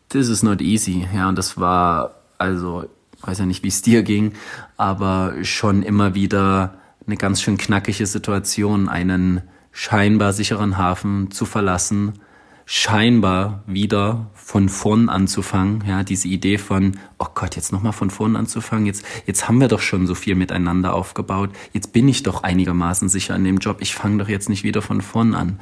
this 0.09 0.27
is 0.27 0.43
not 0.43 0.61
easy. 0.61 1.07
Ja, 1.13 1.29
und 1.29 1.37
das 1.37 1.57
war, 1.57 2.15
also, 2.37 2.85
weiß 3.21 3.39
ja 3.39 3.45
nicht, 3.45 3.63
wie 3.63 3.69
es 3.69 3.81
dir 3.81 4.03
ging, 4.03 4.33
aber 4.77 5.33
schon 5.43 5.83
immer 5.83 6.15
wieder 6.15 6.75
eine 7.05 7.17
ganz 7.17 7.41
schön 7.41 7.57
knackige 7.57 8.05
Situation, 8.05 8.89
einen 8.89 9.41
scheinbar 9.71 10.33
sicheren 10.33 10.77
Hafen 10.77 11.31
zu 11.31 11.45
verlassen, 11.45 12.19
scheinbar 12.65 13.63
wieder 13.65 14.29
von 14.35 14.69
vorn 14.69 15.09
anzufangen, 15.09 15.83
ja, 15.87 16.03
diese 16.03 16.27
Idee 16.27 16.59
von, 16.59 16.99
oh 17.17 17.25
Gott, 17.33 17.55
jetzt 17.55 17.71
nochmal 17.71 17.93
von 17.93 18.11
vorn 18.11 18.35
anzufangen, 18.35 18.85
jetzt, 18.85 19.03
jetzt 19.25 19.47
haben 19.47 19.59
wir 19.59 19.67
doch 19.67 19.81
schon 19.81 20.05
so 20.05 20.13
viel 20.13 20.35
miteinander 20.35 20.93
aufgebaut, 20.93 21.49
jetzt 21.73 21.93
bin 21.93 22.07
ich 22.07 22.21
doch 22.21 22.43
einigermaßen 22.43 23.09
sicher 23.09 23.35
in 23.35 23.43
dem 23.43 23.57
Job, 23.57 23.77
ich 23.79 23.95
fange 23.95 24.19
doch 24.19 24.29
jetzt 24.29 24.49
nicht 24.49 24.63
wieder 24.63 24.83
von 24.83 25.01
vorn 25.01 25.33
an. 25.33 25.59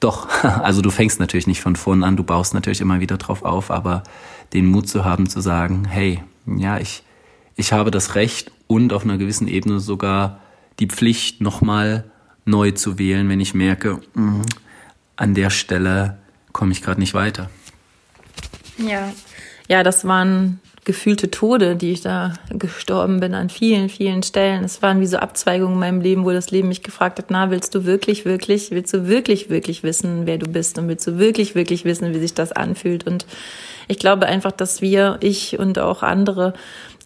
Doch, 0.00 0.28
also 0.42 0.82
du 0.82 0.90
fängst 0.90 1.20
natürlich 1.20 1.46
nicht 1.46 1.60
von 1.60 1.76
vorn 1.76 2.02
an, 2.02 2.16
du 2.16 2.24
baust 2.24 2.54
natürlich 2.54 2.80
immer 2.80 3.00
wieder 3.00 3.18
drauf 3.18 3.42
auf, 3.42 3.70
aber 3.70 4.02
den 4.52 4.66
Mut 4.66 4.88
zu 4.88 5.04
haben 5.04 5.28
zu 5.28 5.40
sagen, 5.40 5.84
hey, 5.84 6.22
ja, 6.46 6.78
ich, 6.78 7.04
ich 7.56 7.72
habe 7.72 7.90
das 7.90 8.14
Recht 8.14 8.50
und 8.66 8.92
auf 8.92 9.04
einer 9.04 9.18
gewissen 9.18 9.46
Ebene 9.46 9.78
sogar 9.78 10.40
die 10.78 10.86
Pflicht, 10.86 11.40
nochmal 11.40 12.10
neu 12.44 12.70
zu 12.72 12.98
wählen, 12.98 13.28
wenn 13.28 13.40
ich 13.40 13.54
merke, 13.54 14.00
mh, 14.14 14.42
an 15.16 15.34
der 15.34 15.50
Stelle 15.50 16.18
komme 16.52 16.72
ich 16.72 16.82
gerade 16.82 16.98
nicht 16.98 17.14
weiter. 17.14 17.50
Ja, 18.78 19.12
ja, 19.68 19.82
das 19.82 20.06
waren 20.06 20.60
gefühlte 20.84 21.30
Tode, 21.30 21.76
die 21.76 21.92
ich 21.92 22.00
da 22.00 22.32
gestorben 22.50 23.20
bin 23.20 23.34
an 23.34 23.50
vielen, 23.50 23.88
vielen 23.88 24.22
Stellen. 24.22 24.64
Es 24.64 24.80
waren 24.80 25.00
wie 25.00 25.06
so 25.06 25.18
Abzweigungen 25.18 25.74
in 25.74 25.80
meinem 25.80 26.00
Leben, 26.00 26.24
wo 26.24 26.30
das 26.30 26.50
Leben 26.50 26.68
mich 26.68 26.82
gefragt 26.82 27.18
hat, 27.18 27.26
na, 27.28 27.50
willst 27.50 27.74
du 27.74 27.84
wirklich, 27.84 28.24
wirklich, 28.24 28.70
willst 28.70 28.94
du 28.94 29.06
wirklich, 29.06 29.50
wirklich 29.50 29.82
wissen, 29.82 30.26
wer 30.26 30.38
du 30.38 30.50
bist 30.50 30.78
und 30.78 30.88
willst 30.88 31.06
du 31.06 31.18
wirklich, 31.18 31.54
wirklich 31.54 31.84
wissen, 31.84 32.14
wie 32.14 32.18
sich 32.18 32.32
das 32.32 32.52
anfühlt? 32.52 33.06
Und 33.06 33.26
ich 33.88 33.98
glaube 33.98 34.26
einfach, 34.26 34.52
dass 34.52 34.80
wir, 34.80 35.18
ich 35.20 35.58
und 35.58 35.78
auch 35.78 36.02
andere, 36.02 36.54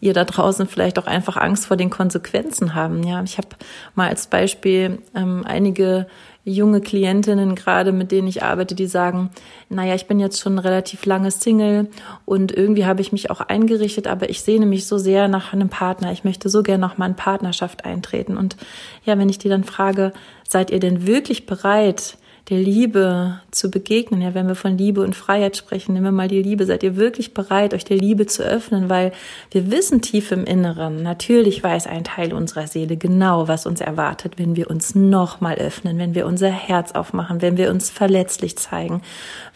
ihr 0.00 0.12
da 0.12 0.24
draußen 0.24 0.68
vielleicht 0.68 0.98
auch 0.98 1.06
einfach 1.06 1.36
Angst 1.36 1.66
vor 1.66 1.76
den 1.76 1.90
Konsequenzen 1.90 2.74
haben. 2.74 3.02
Ja, 3.02 3.22
ich 3.24 3.38
habe 3.38 3.48
mal 3.94 4.08
als 4.08 4.28
Beispiel 4.28 4.98
ähm, 5.16 5.44
einige 5.46 6.06
junge 6.44 6.80
Klientinnen 6.80 7.54
gerade, 7.54 7.92
mit 7.92 8.12
denen 8.12 8.28
ich 8.28 8.42
arbeite, 8.42 8.74
die 8.74 8.86
sagen, 8.86 9.30
naja, 9.70 9.94
ich 9.94 10.06
bin 10.06 10.20
jetzt 10.20 10.40
schon 10.40 10.58
relativ 10.58 11.06
lange 11.06 11.30
Single 11.30 11.88
und 12.26 12.52
irgendwie 12.52 12.84
habe 12.84 13.00
ich 13.00 13.12
mich 13.12 13.30
auch 13.30 13.40
eingerichtet, 13.40 14.06
aber 14.06 14.28
ich 14.28 14.42
sehne 14.42 14.66
mich 14.66 14.86
so 14.86 14.98
sehr 14.98 15.28
nach 15.28 15.52
einem 15.54 15.70
Partner. 15.70 16.12
Ich 16.12 16.24
möchte 16.24 16.50
so 16.50 16.62
gerne 16.62 16.86
noch 16.86 16.98
mal 16.98 17.06
in 17.06 17.16
Partnerschaft 17.16 17.86
eintreten. 17.86 18.36
Und 18.36 18.56
ja, 19.04 19.18
wenn 19.18 19.30
ich 19.30 19.38
die 19.38 19.48
dann 19.48 19.64
frage, 19.64 20.12
seid 20.46 20.70
ihr 20.70 20.80
denn 20.80 21.06
wirklich 21.06 21.46
bereit, 21.46 22.18
der 22.50 22.58
Liebe 22.58 23.40
zu 23.50 23.70
begegnen. 23.70 24.20
Ja, 24.20 24.34
wenn 24.34 24.46
wir 24.46 24.54
von 24.54 24.76
Liebe 24.76 25.00
und 25.00 25.16
Freiheit 25.16 25.56
sprechen, 25.56 25.94
nehmen 25.94 26.04
wir 26.04 26.12
mal 26.12 26.28
die 26.28 26.42
Liebe. 26.42 26.66
Seid 26.66 26.82
ihr 26.82 26.96
wirklich 26.96 27.32
bereit, 27.32 27.72
euch 27.72 27.86
der 27.86 27.96
Liebe 27.96 28.26
zu 28.26 28.42
öffnen? 28.42 28.90
Weil 28.90 29.12
wir 29.50 29.70
wissen 29.70 30.02
tief 30.02 30.30
im 30.30 30.44
Inneren, 30.44 31.02
natürlich 31.02 31.62
weiß 31.62 31.86
ein 31.86 32.04
Teil 32.04 32.34
unserer 32.34 32.66
Seele 32.66 32.98
genau, 32.98 33.48
was 33.48 33.64
uns 33.64 33.80
erwartet, 33.80 34.34
wenn 34.36 34.56
wir 34.56 34.68
uns 34.68 34.94
nochmal 34.94 35.54
öffnen, 35.54 35.96
wenn 35.98 36.14
wir 36.14 36.26
unser 36.26 36.50
Herz 36.50 36.92
aufmachen, 36.92 37.40
wenn 37.40 37.56
wir 37.56 37.70
uns 37.70 37.88
verletzlich 37.88 38.58
zeigen, 38.58 39.00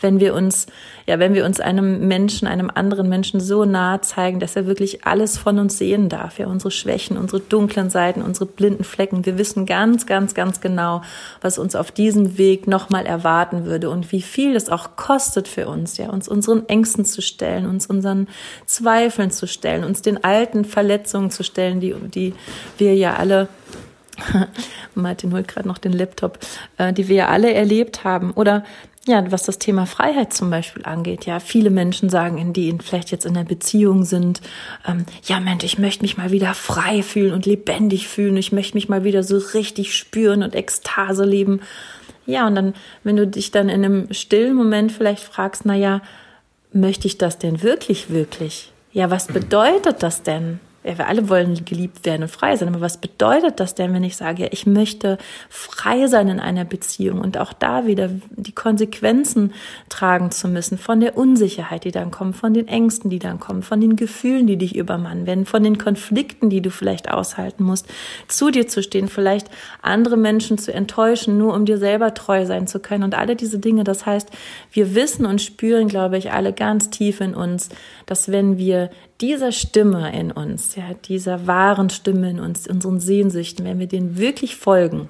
wenn 0.00 0.18
wir 0.18 0.32
uns, 0.32 0.66
ja, 1.06 1.18
wenn 1.18 1.34
wir 1.34 1.44
uns 1.44 1.60
einem 1.60 2.08
Menschen, 2.08 2.48
einem 2.48 2.70
anderen 2.74 3.10
Menschen 3.10 3.38
so 3.38 3.66
nahe 3.66 4.00
zeigen, 4.00 4.40
dass 4.40 4.56
er 4.56 4.66
wirklich 4.66 5.04
alles 5.04 5.36
von 5.36 5.58
uns 5.58 5.76
sehen 5.76 6.08
darf. 6.08 6.38
Ja, 6.38 6.46
unsere 6.46 6.70
Schwächen, 6.70 7.18
unsere 7.18 7.40
dunklen 7.40 7.90
Seiten, 7.90 8.22
unsere 8.22 8.46
blinden 8.46 8.84
Flecken. 8.84 9.26
Wir 9.26 9.36
wissen 9.36 9.66
ganz, 9.66 10.06
ganz, 10.06 10.34
ganz 10.34 10.62
genau, 10.62 11.02
was 11.42 11.58
uns 11.58 11.76
auf 11.76 11.90
diesem 11.90 12.38
Weg 12.38 12.66
noch 12.66 12.77
nochmal 12.78 13.06
erwarten 13.06 13.64
würde 13.64 13.90
und 13.90 14.12
wie 14.12 14.22
viel 14.22 14.54
das 14.54 14.68
auch 14.68 14.94
kostet 14.94 15.48
für 15.48 15.66
uns, 15.66 15.96
ja, 15.96 16.10
uns 16.10 16.28
unseren 16.28 16.68
Ängsten 16.68 17.04
zu 17.04 17.20
stellen, 17.20 17.66
uns 17.66 17.86
unseren 17.86 18.28
Zweifeln 18.66 19.32
zu 19.32 19.48
stellen, 19.48 19.82
uns 19.82 20.00
den 20.00 20.22
alten 20.22 20.64
Verletzungen 20.64 21.32
zu 21.32 21.42
stellen, 21.42 21.80
die, 21.80 21.94
die 21.94 22.34
wir 22.78 22.94
ja 22.94 23.16
alle 23.16 23.48
Martin 24.94 25.32
holt 25.32 25.48
gerade 25.48 25.68
noch 25.68 25.78
den 25.78 25.92
Laptop, 25.92 26.38
äh, 26.76 26.92
die 26.92 27.08
wir 27.08 27.16
ja 27.16 27.28
alle 27.28 27.52
erlebt 27.52 28.02
haben. 28.04 28.32
Oder 28.32 28.64
ja, 29.06 29.24
was 29.30 29.44
das 29.44 29.58
Thema 29.58 29.86
Freiheit 29.86 30.32
zum 30.34 30.50
Beispiel 30.50 30.84
angeht, 30.84 31.24
ja, 31.24 31.40
viele 31.40 31.70
Menschen 31.70 32.10
sagen, 32.10 32.52
die 32.52 32.76
vielleicht 32.82 33.10
jetzt 33.10 33.24
in 33.24 33.36
einer 33.36 33.48
Beziehung 33.48 34.04
sind, 34.04 34.40
ähm, 34.86 35.06
ja 35.24 35.40
Mensch, 35.40 35.64
ich 35.64 35.78
möchte 35.78 36.02
mich 36.02 36.18
mal 36.18 36.30
wieder 36.30 36.52
frei 36.52 37.02
fühlen 37.02 37.32
und 37.32 37.46
lebendig 37.46 38.06
fühlen, 38.06 38.36
ich 38.36 38.52
möchte 38.52 38.76
mich 38.76 38.88
mal 38.88 39.04
wieder 39.04 39.22
so 39.22 39.38
richtig 39.54 39.94
spüren 39.94 40.42
und 40.42 40.54
Ekstase 40.54 41.24
leben. 41.24 41.60
Ja, 42.28 42.46
und 42.46 42.54
dann, 42.56 42.74
wenn 43.04 43.16
du 43.16 43.26
dich 43.26 43.52
dann 43.52 43.70
in 43.70 43.82
einem 43.82 44.12
stillen 44.12 44.54
Moment 44.54 44.92
vielleicht 44.92 45.24
fragst, 45.24 45.64
na 45.64 45.74
ja, 45.74 46.02
möchte 46.74 47.06
ich 47.06 47.16
das 47.16 47.38
denn 47.38 47.62
wirklich, 47.62 48.10
wirklich? 48.10 48.70
Ja, 48.92 49.10
was 49.10 49.28
bedeutet 49.28 50.02
das 50.02 50.24
denn? 50.24 50.60
Ja, 50.88 50.96
wir 50.96 51.06
alle 51.06 51.28
wollen 51.28 51.66
geliebt 51.66 52.06
werden 52.06 52.22
und 52.22 52.30
frei 52.30 52.56
sein, 52.56 52.68
aber 52.68 52.80
was 52.80 52.96
bedeutet 52.96 53.60
das 53.60 53.74
denn, 53.74 53.92
wenn 53.92 54.04
ich 54.04 54.16
sage, 54.16 54.44
ja, 54.44 54.48
ich 54.50 54.66
möchte 54.66 55.18
frei 55.50 56.06
sein 56.06 56.28
in 56.28 56.40
einer 56.40 56.64
Beziehung 56.64 57.20
und 57.20 57.36
auch 57.36 57.52
da 57.52 57.86
wieder 57.86 58.08
die 58.30 58.54
Konsequenzen 58.54 59.52
tragen 59.90 60.30
zu 60.30 60.48
müssen 60.48 60.78
von 60.78 61.00
der 61.00 61.18
Unsicherheit, 61.18 61.84
die 61.84 61.90
dann 61.90 62.10
kommt, 62.10 62.36
von 62.36 62.54
den 62.54 62.68
Ängsten, 62.68 63.10
die 63.10 63.18
dann 63.18 63.38
kommen, 63.38 63.62
von 63.62 63.82
den 63.82 63.96
Gefühlen, 63.96 64.46
die 64.46 64.56
dich 64.56 64.76
übermannen 64.76 65.26
werden, 65.26 65.44
von 65.44 65.62
den 65.62 65.76
Konflikten, 65.76 66.48
die 66.48 66.62
du 66.62 66.70
vielleicht 66.70 67.10
aushalten 67.10 67.64
musst, 67.64 67.86
zu 68.26 68.50
dir 68.50 68.66
zu 68.66 68.82
stehen, 68.82 69.08
vielleicht 69.08 69.48
andere 69.82 70.16
Menschen 70.16 70.56
zu 70.56 70.72
enttäuschen, 70.72 71.36
nur 71.36 71.52
um 71.54 71.66
dir 71.66 71.76
selber 71.76 72.14
treu 72.14 72.46
sein 72.46 72.66
zu 72.66 72.80
können 72.80 73.04
und 73.04 73.14
alle 73.14 73.36
diese 73.36 73.58
Dinge. 73.58 73.84
Das 73.84 74.06
heißt, 74.06 74.30
wir 74.72 74.94
wissen 74.94 75.26
und 75.26 75.42
spüren, 75.42 75.88
glaube 75.88 76.16
ich, 76.16 76.32
alle 76.32 76.54
ganz 76.54 76.88
tief 76.88 77.20
in 77.20 77.34
uns, 77.34 77.68
dass 78.06 78.32
wenn 78.32 78.56
wir 78.56 78.88
dieser 79.20 79.52
Stimme 79.52 80.16
in 80.16 80.30
uns, 80.30 80.76
ja, 80.76 80.94
dieser 80.94 81.46
wahren 81.46 81.90
Stimme 81.90 82.30
in 82.30 82.40
uns, 82.40 82.68
unseren 82.68 83.00
Sehnsüchten, 83.00 83.64
wenn 83.64 83.78
wir 83.78 83.88
denen 83.88 84.16
wirklich 84.18 84.56
folgen 84.56 85.08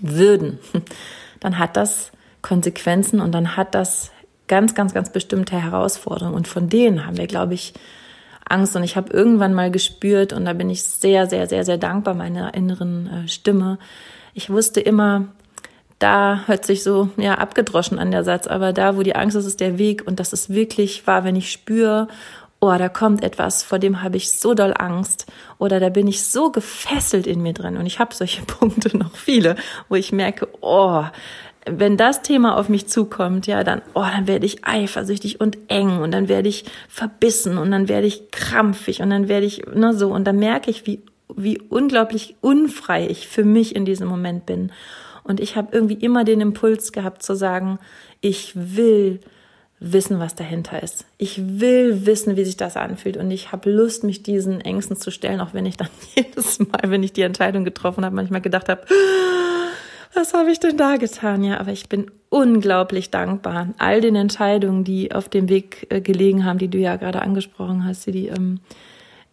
würden, 0.00 0.58
dann 1.40 1.58
hat 1.58 1.76
das 1.76 2.12
Konsequenzen 2.42 3.20
und 3.20 3.32
dann 3.32 3.56
hat 3.56 3.74
das 3.74 4.10
ganz, 4.48 4.74
ganz, 4.74 4.94
ganz 4.94 5.10
bestimmte 5.10 5.60
Herausforderungen. 5.60 6.34
Und 6.34 6.48
von 6.48 6.68
denen 6.68 7.06
haben 7.06 7.16
wir, 7.16 7.26
glaube 7.26 7.54
ich, 7.54 7.74
Angst. 8.48 8.76
Und 8.76 8.84
ich 8.84 8.96
habe 8.96 9.12
irgendwann 9.12 9.54
mal 9.54 9.70
gespürt, 9.70 10.32
und 10.32 10.44
da 10.44 10.52
bin 10.52 10.70
ich 10.70 10.82
sehr, 10.82 11.26
sehr, 11.26 11.46
sehr, 11.48 11.64
sehr 11.64 11.78
dankbar 11.78 12.14
meiner 12.14 12.54
inneren 12.54 13.06
äh, 13.08 13.28
Stimme. 13.28 13.78
Ich 14.34 14.50
wusste 14.50 14.80
immer, 14.80 15.26
da 15.98 16.42
hört 16.46 16.64
sich 16.64 16.82
so 16.82 17.08
ja 17.16 17.36
abgedroschen 17.36 17.98
an 17.98 18.10
der 18.10 18.24
Satz, 18.24 18.46
aber 18.46 18.72
da, 18.72 18.96
wo 18.96 19.02
die 19.02 19.16
Angst 19.16 19.36
ist, 19.36 19.46
ist 19.46 19.60
der 19.60 19.78
Weg 19.78 20.06
und 20.06 20.20
das 20.20 20.32
ist 20.32 20.50
wirklich 20.50 21.06
wahr, 21.06 21.24
wenn 21.24 21.36
ich 21.36 21.50
spüre 21.50 22.08
oh, 22.60 22.74
da 22.76 22.88
kommt 22.88 23.22
etwas, 23.22 23.62
vor 23.62 23.78
dem 23.78 24.02
habe 24.02 24.16
ich 24.16 24.30
so 24.30 24.54
doll 24.54 24.74
Angst. 24.76 25.26
Oder 25.58 25.80
da 25.80 25.88
bin 25.88 26.08
ich 26.08 26.24
so 26.24 26.50
gefesselt 26.50 27.26
in 27.26 27.42
mir 27.42 27.52
drin. 27.52 27.76
Und 27.76 27.86
ich 27.86 27.98
habe 27.98 28.14
solche 28.14 28.42
Punkte 28.46 28.96
noch 28.96 29.14
viele, 29.14 29.56
wo 29.88 29.94
ich 29.94 30.12
merke, 30.12 30.48
oh, 30.60 31.04
wenn 31.68 31.96
das 31.96 32.22
Thema 32.22 32.56
auf 32.56 32.68
mich 32.68 32.86
zukommt, 32.86 33.46
ja, 33.48 33.64
dann, 33.64 33.82
oh, 33.94 34.02
dann 34.02 34.28
werde 34.28 34.46
ich 34.46 34.64
eifersüchtig 34.64 35.40
und 35.40 35.58
eng. 35.68 35.98
Und 35.98 36.12
dann 36.12 36.28
werde 36.28 36.48
ich 36.48 36.64
verbissen. 36.88 37.58
Und 37.58 37.70
dann 37.70 37.88
werde 37.88 38.06
ich 38.06 38.30
krampfig. 38.30 39.02
Und 39.02 39.10
dann 39.10 39.28
werde 39.28 39.46
ich, 39.46 39.66
ne, 39.66 39.92
so. 39.94 40.10
Und 40.10 40.24
dann 40.24 40.38
merke 40.38 40.70
ich, 40.70 40.86
wie, 40.86 41.02
wie 41.34 41.60
unglaublich 41.68 42.36
unfrei 42.40 43.06
ich 43.06 43.28
für 43.28 43.44
mich 43.44 43.74
in 43.74 43.84
diesem 43.84 44.08
Moment 44.08 44.46
bin. 44.46 44.72
Und 45.24 45.40
ich 45.40 45.56
habe 45.56 45.68
irgendwie 45.72 45.94
immer 45.94 46.22
den 46.22 46.40
Impuls 46.40 46.92
gehabt 46.92 47.22
zu 47.22 47.34
sagen, 47.34 47.80
ich 48.20 48.52
will 48.54 49.20
wissen, 49.78 50.18
was 50.18 50.34
dahinter 50.34 50.82
ist. 50.82 51.04
Ich 51.18 51.60
will 51.60 52.06
wissen, 52.06 52.36
wie 52.36 52.44
sich 52.44 52.56
das 52.56 52.76
anfühlt 52.76 53.16
und 53.16 53.30
ich 53.30 53.52
habe 53.52 53.70
Lust, 53.70 54.04
mich 54.04 54.22
diesen 54.22 54.60
Ängsten 54.60 54.96
zu 54.96 55.10
stellen, 55.10 55.40
auch 55.40 55.52
wenn 55.52 55.66
ich 55.66 55.76
dann 55.76 55.88
jedes 56.14 56.58
Mal, 56.60 56.80
wenn 56.84 57.02
ich 57.02 57.12
die 57.12 57.22
Entscheidung 57.22 57.64
getroffen 57.64 58.04
habe, 58.04 58.16
manchmal 58.16 58.40
gedacht 58.40 58.68
habe, 58.68 58.82
was 60.14 60.32
habe 60.32 60.50
ich 60.50 60.60
denn 60.60 60.78
da 60.78 60.96
getan? 60.96 61.44
Ja, 61.44 61.60
aber 61.60 61.72
ich 61.72 61.90
bin 61.90 62.10
unglaublich 62.30 63.10
dankbar 63.10 63.68
all 63.76 64.00
den 64.00 64.16
Entscheidungen, 64.16 64.82
die 64.82 65.12
auf 65.12 65.28
dem 65.28 65.48
Weg 65.50 65.86
äh, 65.90 66.00
gelegen 66.00 66.44
haben, 66.44 66.58
die 66.58 66.68
du 66.68 66.78
ja 66.78 66.96
gerade 66.96 67.20
angesprochen 67.20 67.84
hast, 67.84 68.06
die 68.06 68.28
ähm, 68.28 68.60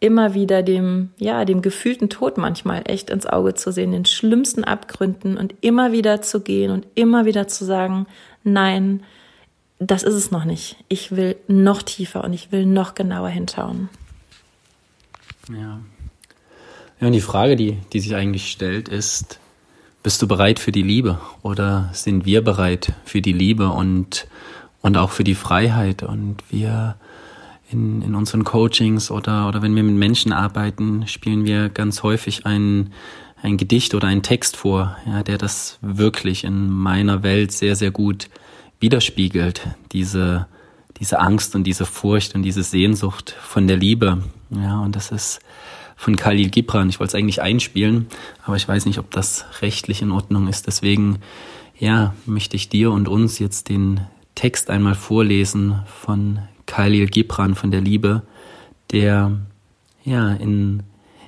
immer 0.01 0.33
wieder 0.33 0.61
dem, 0.61 1.11
ja, 1.17 1.45
dem 1.45 1.61
gefühlten 1.61 2.09
Tod 2.09 2.37
manchmal 2.37 2.81
echt 2.85 3.09
ins 3.09 3.25
Auge 3.25 3.53
zu 3.53 3.71
sehen, 3.71 3.93
den 3.93 4.03
schlimmsten 4.03 4.65
Abgründen 4.65 5.37
und 5.37 5.55
immer 5.61 5.93
wieder 5.93 6.21
zu 6.21 6.41
gehen 6.41 6.71
und 6.71 6.85
immer 6.95 7.23
wieder 7.23 7.47
zu 7.47 7.63
sagen, 7.63 8.05
nein, 8.43 9.03
das 9.79 10.03
ist 10.03 10.13
es 10.13 10.31
noch 10.31 10.45
nicht. 10.45 10.77
Ich 10.87 11.11
will 11.11 11.35
noch 11.47 11.81
tiefer 11.81 12.23
und 12.23 12.33
ich 12.33 12.51
will 12.51 12.65
noch 12.65 12.95
genauer 12.95 13.29
hinschauen. 13.29 13.89
Ja. 15.49 15.79
Ja, 16.99 17.07
und 17.07 17.13
die 17.13 17.21
Frage, 17.21 17.55
die, 17.55 17.77
die 17.91 17.99
sich 17.99 18.15
eigentlich 18.15 18.49
stellt, 18.49 18.87
ist, 18.87 19.39
bist 20.03 20.21
du 20.21 20.27
bereit 20.27 20.59
für 20.59 20.71
die 20.71 20.83
Liebe 20.83 21.19
oder 21.41 21.89
sind 21.93 22.25
wir 22.25 22.41
bereit 22.41 22.93
für 23.03 23.21
die 23.21 23.33
Liebe 23.33 23.69
und, 23.69 24.27
und 24.81 24.95
auch 24.95 25.09
für 25.09 25.23
die 25.23 25.35
Freiheit? 25.35 26.03
Und 26.03 26.37
wir 26.49 26.95
in, 27.71 28.01
in 28.03 28.15
unseren 28.15 28.43
Coachings 28.43 29.11
oder, 29.11 29.47
oder 29.47 29.61
wenn 29.61 29.75
wir 29.75 29.83
mit 29.83 29.95
Menschen 29.95 30.31
arbeiten, 30.31 31.07
spielen 31.07 31.45
wir 31.45 31.69
ganz 31.69 32.03
häufig 32.03 32.45
ein, 32.45 32.93
ein 33.41 33.57
Gedicht 33.57 33.95
oder 33.95 34.07
einen 34.07 34.23
Text 34.23 34.55
vor, 34.55 34.97
ja, 35.05 35.23
der 35.23 35.37
das 35.37 35.79
wirklich 35.81 36.43
in 36.43 36.69
meiner 36.69 37.23
Welt 37.23 37.51
sehr, 37.51 37.75
sehr 37.75 37.91
gut 37.91 38.29
widerspiegelt. 38.83 39.69
Diese, 39.93 40.45
diese 40.99 41.19
Angst 41.19 41.55
und 41.55 41.63
diese 41.63 41.85
Furcht 41.85 42.35
und 42.35 42.43
diese 42.43 42.61
Sehnsucht 42.61 43.33
von 43.41 43.67
der 43.67 43.77
Liebe. 43.77 44.21
Ja, 44.51 44.81
und 44.81 44.95
das 44.95 45.09
ist 45.09 45.39
von 45.95 46.17
Khalil 46.17 46.49
Gibran. 46.49 46.89
Ich 46.89 46.99
wollte 46.99 47.11
es 47.11 47.15
eigentlich 47.15 47.41
einspielen, 47.41 48.07
aber 48.45 48.57
ich 48.57 48.67
weiß 48.67 48.85
nicht, 48.85 48.99
ob 48.99 49.09
das 49.09 49.45
rechtlich 49.61 50.01
in 50.01 50.11
Ordnung 50.11 50.47
ist. 50.47 50.67
Deswegen, 50.67 51.19
ja, 51.79 52.13
möchte 52.25 52.57
ich 52.57 52.67
dir 52.67 52.91
und 52.91 53.07
uns 53.07 53.39
jetzt 53.39 53.69
den 53.69 54.01
Text 54.35 54.69
einmal 54.69 54.95
vorlesen 54.95 55.81
von 55.85 56.39
Khalil 56.65 57.07
Gibran 57.07 57.55
von 57.55 57.71
der 57.71 57.81
Liebe, 57.81 58.23
der, 58.91 59.31
ja, 60.03 60.33
in, 60.33 60.83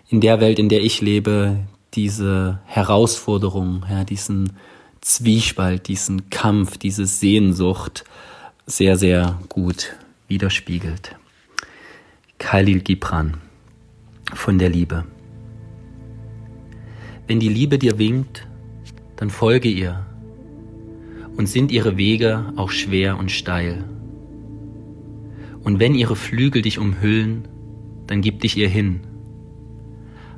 in 0.09 0.19
der 0.19 0.41
Welt, 0.41 0.59
in 0.59 0.67
der 0.67 0.83
ich 0.83 1.00
lebe, 1.00 1.59
diese 1.93 2.59
Herausforderung, 2.65 3.85
ja, 3.89 4.03
diesen 4.03 4.57
Zwiespalt, 5.05 5.88
diesen 5.88 6.31
Kampf, 6.31 6.79
diese 6.79 7.05
Sehnsucht 7.05 8.05
sehr, 8.65 8.97
sehr 8.97 9.39
gut 9.50 9.95
widerspiegelt. 10.27 11.15
Khalil 12.39 12.79
Gibran 12.79 13.38
von 14.33 14.57
der 14.57 14.69
Liebe. 14.69 15.05
Wenn 17.27 17.39
die 17.39 17.50
Liebe 17.50 17.77
dir 17.77 18.00
winkt, 18.00 18.47
dann 19.15 19.29
folge 19.29 19.69
ihr 19.69 20.07
und 21.38 21.45
sind 21.45 21.71
ihre 21.71 21.97
Wege 21.97 22.51
auch 22.55 22.71
schwer 22.71 23.19
und 23.19 23.29
steil. 23.29 23.83
Und 25.63 25.79
wenn 25.79 25.93
ihre 25.93 26.15
Flügel 26.15 26.63
dich 26.63 26.79
umhüllen, 26.79 27.47
dann 28.07 28.21
gib 28.21 28.39
dich 28.39 28.57
ihr 28.57 28.69
hin, 28.69 29.01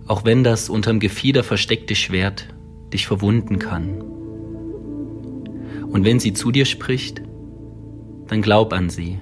auch 0.07 0.25
wenn 0.25 0.43
das 0.43 0.67
unterm 0.67 0.99
Gefieder 0.99 1.45
versteckte 1.45 1.95
Schwert 1.95 2.49
dich 2.91 3.07
verwunden 3.07 3.59
kann. 3.59 4.16
Und 5.89 6.05
wenn 6.05 6.19
sie 6.19 6.33
zu 6.33 6.51
dir 6.51 6.65
spricht, 6.65 7.21
dann 8.27 8.41
glaub 8.41 8.73
an 8.73 8.89
sie, 8.89 9.19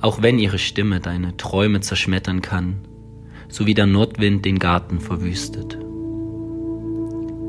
auch 0.00 0.22
wenn 0.22 0.38
ihre 0.38 0.58
Stimme 0.58 1.00
deine 1.00 1.36
Träume 1.36 1.80
zerschmettern 1.80 2.42
kann 2.42 2.80
so 3.48 3.66
wie 3.66 3.74
der 3.74 3.86
Nordwind 3.86 4.44
den 4.44 4.58
Garten 4.58 5.00
verwüstet. 5.00 5.78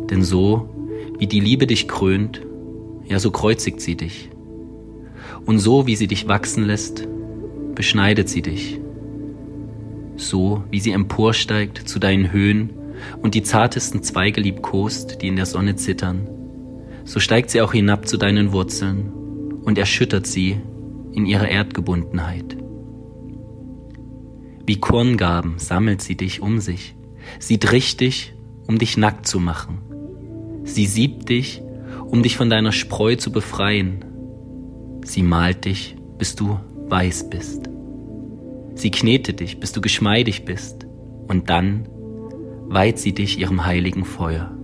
Denn 0.10 0.24
so, 0.24 0.70
wie 1.18 1.28
die 1.28 1.40
Liebe 1.40 1.68
dich 1.68 1.88
krönt, 1.88 2.42
ja 3.06 3.20
so 3.20 3.32
kreuzigt 3.32 3.82
sie 3.82 3.96
dich. 3.96 4.30
Und 5.46 5.60
so, 5.60 5.88
wie 5.88 5.96
sie 5.96 6.08
dich 6.08 6.28
wachsen 6.28 6.64
lässt, 6.66 7.08
beschneidet 7.76 8.30
sie 8.30 8.42
dich. 8.42 8.80
So, 10.16 10.64
wie 10.72 10.80
sie 10.80 10.92
emporsteigt 10.92 11.88
zu 11.88 12.00
deinen 12.00 12.32
Höhen 12.32 12.72
und 13.22 13.36
die 13.36 13.44
zartesten 13.44 14.04
Zweige 14.04 14.42
liebkost, 14.42 15.22
die 15.22 15.28
in 15.28 15.36
der 15.36 15.46
Sonne 15.46 15.76
zittern, 15.76 16.28
so 17.06 17.20
steigt 17.20 17.50
sie 17.50 17.62
auch 17.62 17.74
hinab 17.74 18.08
zu 18.08 18.18
deinen 18.18 18.52
Wurzeln 18.52 19.12
und 19.64 19.78
erschüttert 19.78 20.28
sie 20.28 20.62
in 21.12 21.26
ihrer 21.26 21.48
Erdgebundenheit. 21.48 22.58
Wie 24.66 24.80
Korngaben 24.80 25.58
sammelt 25.58 26.02
sie 26.02 26.16
dich 26.16 26.42
um 26.42 26.60
sich. 26.60 26.96
Sie 27.40 27.58
tricht 27.58 28.02
dich, 28.02 28.34
um 28.68 28.78
dich 28.78 28.98
nackt 28.98 29.26
zu 29.26 29.40
machen. 29.40 29.80
Sie 30.64 30.86
siebt 30.86 31.30
dich, 31.30 31.64
um 32.06 32.22
dich 32.22 32.38
von 32.38 32.50
deiner 32.50 32.72
Spreu 32.72 33.16
zu 33.16 33.32
befreien. 33.32 34.06
Sie 35.04 35.24
malt 35.24 35.66
dich, 35.66 35.96
bis 36.18 36.36
du 36.36 36.60
weiß 36.88 37.30
bist. 37.30 37.70
Sie 38.76 38.92
knetet 38.92 39.40
dich, 39.40 39.60
bis 39.60 39.72
du 39.72 39.82
geschmeidig 39.82 40.46
bist. 40.46 40.86
Und 41.28 41.50
dann 41.50 41.88
weiht 42.68 43.00
sie 43.00 43.14
dich 43.14 43.40
ihrem 43.40 43.66
heiligen 43.66 44.06
Feuer, 44.06 44.56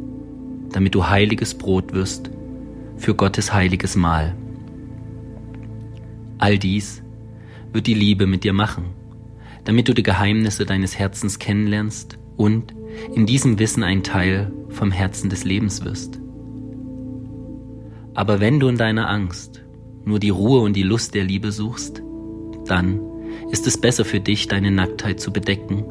damit 0.76 0.94
du 0.94 1.08
heiliges 1.08 1.56
Brot 1.56 1.94
wirst 1.94 2.30
für 2.98 3.16
Gottes 3.16 3.54
heiliges 3.54 3.96
Mahl. 3.96 4.36
All 6.38 6.58
dies 6.58 7.02
wird 7.72 7.88
die 7.88 7.94
Liebe 7.94 8.28
mit 8.28 8.44
dir 8.44 8.54
machen 8.54 8.96
damit 9.66 9.88
du 9.90 9.94
die 9.94 10.04
Geheimnisse 10.04 10.66
deines 10.66 10.98
Herzens 10.98 11.40
kennenlernst 11.40 12.18
und 12.38 12.74
in 13.14 13.26
diesem 13.26 13.60
Wissen 13.60 13.84
ein 13.84 14.04
Teil 14.04 14.54
vom 14.70 14.92
Herzen 14.92 15.30
des 15.30 15.44
Lebens 15.44 15.84
wirst. 15.84 16.22
Aber 18.14 18.40
wenn 18.40 18.60
du 18.60 18.68
in 18.68 18.78
deiner 18.78 19.10
Angst 19.10 19.66
nur 20.06 20.20
die 20.20 20.30
Ruhe 20.30 20.62
und 20.62 20.76
die 20.76 20.84
Lust 20.84 21.16
der 21.16 21.24
Liebe 21.24 21.52
suchst, 21.52 22.02
dann 22.68 23.02
ist 23.52 23.68
es 23.68 23.82
besser 23.82 24.06
für 24.06 24.20
dich, 24.20 24.48
deine 24.48 24.72
Nacktheit 24.72 25.20
zu 25.20 25.34
bedecken 25.34 25.84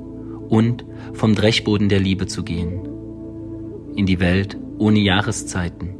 und 0.48 0.84
vom 1.12 1.34
Drechboden 1.34 1.88
der 1.88 2.00
Liebe 2.00 2.26
zu 2.26 2.44
gehen. 2.44 2.88
In 3.96 4.06
die 4.06 4.20
Welt 4.20 4.56
ohne 4.78 4.98
Jahreszeiten, 4.98 5.94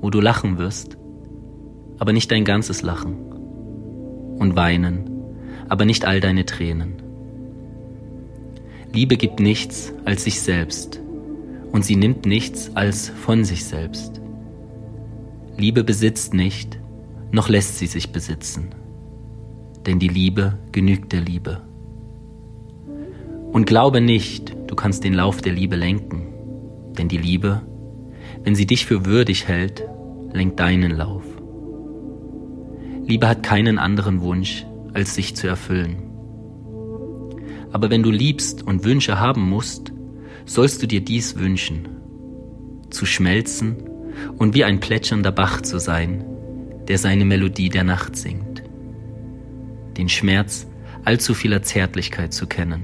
wo 0.00 0.10
du 0.10 0.20
lachen 0.20 0.58
wirst, 0.58 0.96
aber 1.98 2.12
nicht 2.12 2.30
dein 2.30 2.44
ganzes 2.44 2.82
Lachen 2.82 3.16
und 4.38 4.56
weinen, 4.56 5.10
aber 5.68 5.84
nicht 5.84 6.04
all 6.04 6.20
deine 6.20 6.44
Tränen. 6.46 7.02
Liebe 8.92 9.16
gibt 9.16 9.40
nichts 9.40 9.92
als 10.04 10.24
sich 10.24 10.40
selbst 10.40 11.00
und 11.72 11.84
sie 11.84 11.96
nimmt 11.96 12.24
nichts 12.24 12.74
als 12.74 13.08
von 13.08 13.44
sich 13.44 13.64
selbst. 13.64 14.20
Liebe 15.56 15.84
besitzt 15.84 16.34
nicht, 16.34 16.78
noch 17.30 17.48
lässt 17.48 17.78
sie 17.78 17.86
sich 17.86 18.12
besitzen, 18.12 18.70
denn 19.86 19.98
die 19.98 20.08
Liebe 20.08 20.58
genügt 20.72 21.12
der 21.12 21.20
Liebe. 21.20 21.62
Und 23.52 23.66
glaube 23.66 24.00
nicht, 24.00 24.56
du 24.66 24.74
kannst 24.74 25.04
den 25.04 25.14
Lauf 25.14 25.42
der 25.42 25.52
Liebe 25.52 25.76
lenken, 25.76 26.28
denn 26.96 27.08
die 27.08 27.18
Liebe, 27.18 27.62
wenn 28.44 28.54
sie 28.54 28.66
dich 28.66 28.86
für 28.86 29.04
würdig 29.04 29.48
hält, 29.48 29.84
lenkt 30.32 30.60
deinen 30.60 30.92
Lauf. 30.92 31.24
Liebe 33.06 33.28
hat 33.28 33.42
keinen 33.42 33.78
anderen 33.78 34.20
Wunsch, 34.20 34.66
als 34.92 35.14
sich 35.14 35.34
zu 35.34 35.46
erfüllen. 35.46 36.02
Aber 37.72 37.90
wenn 37.90 38.02
du 38.02 38.10
liebst 38.10 38.62
und 38.62 38.84
Wünsche 38.84 39.20
haben 39.20 39.42
musst, 39.48 39.92
sollst 40.44 40.82
du 40.82 40.86
dir 40.86 41.00
dies 41.00 41.38
wünschen, 41.38 41.88
zu 42.90 43.06
schmelzen 43.06 43.76
und 44.38 44.54
wie 44.54 44.64
ein 44.64 44.80
plätschernder 44.80 45.32
Bach 45.32 45.60
zu 45.60 45.78
sein, 45.78 46.24
der 46.88 46.98
seine 46.98 47.24
Melodie 47.24 47.68
der 47.68 47.84
Nacht 47.84 48.16
singt, 48.16 48.62
den 49.96 50.08
Schmerz 50.08 50.66
allzu 51.04 51.34
vieler 51.34 51.62
Zärtlichkeit 51.62 52.32
zu 52.32 52.46
kennen, 52.46 52.82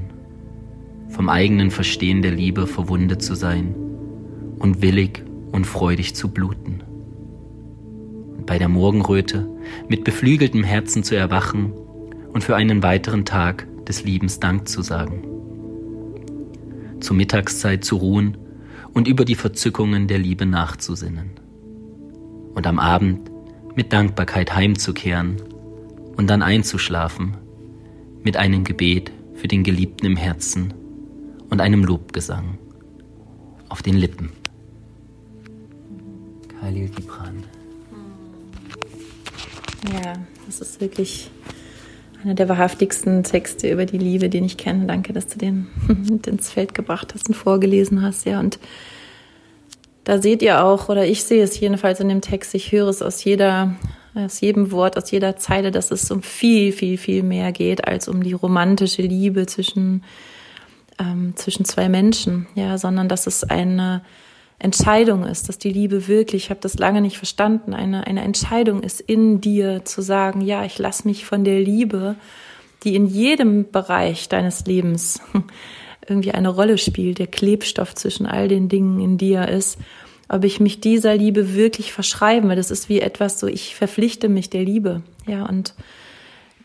vom 1.09 1.29
eigenen 1.29 1.71
Verstehen 1.71 2.23
der 2.23 2.33
Liebe 2.33 2.67
verwundet 2.67 3.23
zu 3.23 3.35
sein 3.35 3.75
und 4.59 4.83
willig 4.83 5.23
und 5.55 5.69
freudig 5.69 6.17
zu 6.17 6.31
bluten. 6.31 6.83
Und 8.37 8.45
bei 8.45 8.59
der 8.59 8.69
Morgenröte 8.69 9.49
mit 9.88 10.03
beflügeltem 10.03 10.64
Herzen 10.64 11.05
zu 11.05 11.14
erwachen 11.14 11.73
und 12.33 12.43
für 12.43 12.57
einen 12.57 12.83
weiteren 12.83 13.25
Tag 13.25 13.69
des 13.85 14.03
Liebens 14.03 14.40
Dank 14.40 14.69
zu 14.69 14.83
sagen. 14.83 15.23
Zur 16.99 17.14
Mittagszeit 17.14 17.85
zu 17.85 17.99
ruhen 17.99 18.37
und 18.95 19.07
über 19.07 19.25
die 19.25 19.37
Verzückungen 19.37 20.09
der 20.09 20.19
Liebe 20.19 20.45
nachzusinnen. 20.45 21.31
Und 22.55 22.67
am 22.67 22.81
Abend 22.81 23.31
mit 23.77 23.93
Dankbarkeit 23.93 24.57
heimzukehren 24.57 25.37
und 26.17 26.29
dann 26.29 26.43
einzuschlafen 26.43 27.37
mit 28.25 28.37
einem 28.37 28.64
Gebet 28.64 29.12
für 29.35 29.47
den 29.47 29.62
Geliebten 29.62 30.07
im 30.07 30.17
Herzen 30.17 30.75
und 31.49 31.61
einem 31.61 31.85
Lobgesang 31.85 32.59
auf 33.69 33.83
den 33.83 33.95
Lippen. 33.95 34.31
Khalil 36.64 36.88
Gibran. 36.88 37.44
Ja, 39.92 40.14
das 40.46 40.62
ist 40.62 40.81
wirklich 40.81 41.31
einer 42.22 42.33
der 42.33 42.48
wahrhaftigsten 42.48 43.22
Texte 43.22 43.70
über 43.70 43.85
die 43.85 43.98
Liebe, 43.98 44.31
den 44.31 44.46
ich 44.46 44.57
kenne. 44.57 44.87
Danke, 44.87 45.12
dass 45.12 45.27
du 45.27 45.38
den 45.38 45.66
ins 46.27 46.50
Feld 46.50 46.72
gebracht 46.72 47.12
hast 47.12 47.29
und 47.29 47.35
vorgelesen 47.35 48.00
hast. 48.00 48.24
Ja, 48.24 48.40
und 48.40 48.59
da 50.05 50.22
seht 50.22 50.40
ihr 50.40 50.64
auch, 50.64 50.88
oder 50.88 51.05
ich 51.05 51.24
sehe 51.24 51.42
es 51.42 51.61
jedenfalls 51.61 52.00
in 52.00 52.09
dem 52.09 52.22
Text, 52.22 52.55
ich 52.55 52.72
höre 52.72 52.88
es 52.88 53.03
aus 53.03 53.22
jeder, 53.24 53.74
aus 54.14 54.40
jedem 54.40 54.72
Wort, 54.72 54.96
aus 54.96 55.11
jeder 55.11 55.37
Zeile, 55.37 55.70
dass 55.70 55.90
es 55.90 56.11
um 56.11 56.22
viel, 56.22 56.72
viel, 56.72 56.96
viel 56.96 57.22
mehr 57.22 57.53
geht 57.53 57.87
als 57.87 58.09
um 58.09 58.22
die 58.22 58.33
romantische 58.33 59.03
Liebe 59.03 59.44
zwischen, 59.44 60.03
ähm, 60.98 61.35
zwischen 61.37 61.66
zwei 61.66 61.90
Menschen, 61.90 62.46
ja, 62.55 62.79
sondern 62.79 63.11
dass 63.11 63.27
es 63.27 63.44
eine 63.44 64.00
Entscheidung 64.59 65.25
ist, 65.25 65.49
dass 65.49 65.59
die 65.59 65.73
Liebe 65.73 66.09
wirklich, 66.09 66.45
ich 66.45 66.51
habe 66.51 66.61
das 66.61 66.79
lange 66.79 67.01
nicht 67.01 67.19
verstanden, 67.19 67.75
eine, 67.75 68.07
eine 68.07 68.23
Entscheidung 68.23 68.83
ist 68.83 69.01
in 69.01 69.40
dir 69.40 69.85
zu 69.85 70.01
sagen, 70.01 70.40
ja, 70.40 70.64
ich 70.64 70.79
lasse 70.79 71.07
mich 71.07 71.25
von 71.25 71.45
der 71.45 71.61
Liebe, 71.61 72.17
die 72.85 72.95
in 72.95 73.07
jedem 73.07 73.71
Bereich 73.71 74.29
deines 74.29 74.67
Lebens 74.67 75.21
irgendwie 76.09 76.33
eine 76.33 76.49
Rolle 76.49 76.79
spielt, 76.79 77.19
der 77.19 77.27
Klebstoff 77.27 77.95
zwischen 77.95 78.27
all 78.27 78.49
den 78.49 78.69
Dingen 78.69 79.01
in 79.01 79.19
dir 79.19 79.49
ist, 79.49 79.79
ob 80.29 80.45
ich 80.45 80.61
mich 80.61 80.81
dieser 80.81 81.17
Liebe 81.17 81.55
wirklich 81.55 81.93
verschreibe. 81.93 82.55
Das 82.57 82.71
ist 82.71 82.88
wie 82.88 83.01
etwas 83.01 83.40
so, 83.40 83.47
ich 83.47 83.75
verpflichte 83.75 84.29
mich 84.29 84.51
der 84.51 84.64
Liebe. 84.64 85.03
Ja, 85.27 85.47
und 85.47 85.75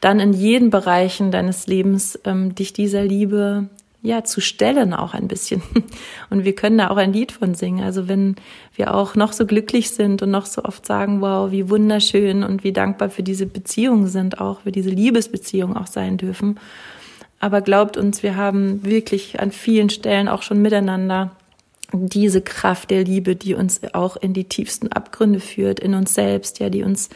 dann 0.02 0.20
in 0.20 0.34
jeden 0.34 0.70
Bereichen 0.70 1.32
deines 1.32 1.68
Lebens 1.68 2.20
ähm, 2.24 2.56
dich 2.56 2.72
dieser 2.72 3.04
Liebe 3.04 3.70
ja 4.02 4.24
zu 4.24 4.40
stellen 4.42 4.94
auch 4.94 5.14
ein 5.14 5.28
bisschen. 5.28 5.62
Und 6.30 6.46
wir 6.46 6.56
können 6.56 6.78
da 6.78 6.90
auch 6.90 6.98
ein 6.98 7.14
Lied 7.14 7.32
von 7.32 7.54
singen. 7.54 7.84
Also 7.84 8.08
wenn 8.08 8.36
wir 8.76 8.94
auch 8.94 9.16
noch 9.16 9.34
so 9.34 9.46
glücklich 9.46 9.92
sind 9.92 10.22
und 10.22 10.32
noch 10.32 10.46
so 10.46 10.64
oft 10.64 10.86
sagen, 10.86 11.22
wow, 11.22 11.52
wie 11.52 11.70
wunderschön 11.70 12.44
und 12.44 12.64
wie 12.64 12.72
dankbar 12.72 13.10
für 13.10 13.24
diese 13.24 13.46
Beziehung 13.46 14.08
sind, 14.08 14.40
auch 14.40 14.62
für 14.62 14.72
diese 14.72 14.90
Liebesbeziehung 14.90 15.76
auch 15.76 15.88
sein 15.88 16.18
dürfen. 16.18 16.60
Aber 17.42 17.62
glaubt 17.62 17.98
uns, 17.98 18.24
wir 18.24 18.38
haben 18.38 18.86
wirklich 18.86 19.40
an 19.40 19.52
vielen 19.52 19.90
Stellen 19.90 20.30
auch 20.30 20.44
schon 20.44 20.62
miteinander 20.62 21.32
diese 21.92 22.42
Kraft 22.42 22.92
der 22.92 23.04
Liebe, 23.04 23.36
die 23.36 23.56
uns 23.56 23.82
auch 23.94 24.16
in 24.16 24.34
die 24.34 24.44
tiefsten 24.44 24.92
Abgründe 24.92 25.40
führt, 25.40 25.80
in 25.80 25.94
uns 25.94 26.14
selbst, 26.14 26.60
ja, 26.60 26.70
die 26.70 26.84
uns 26.84 27.10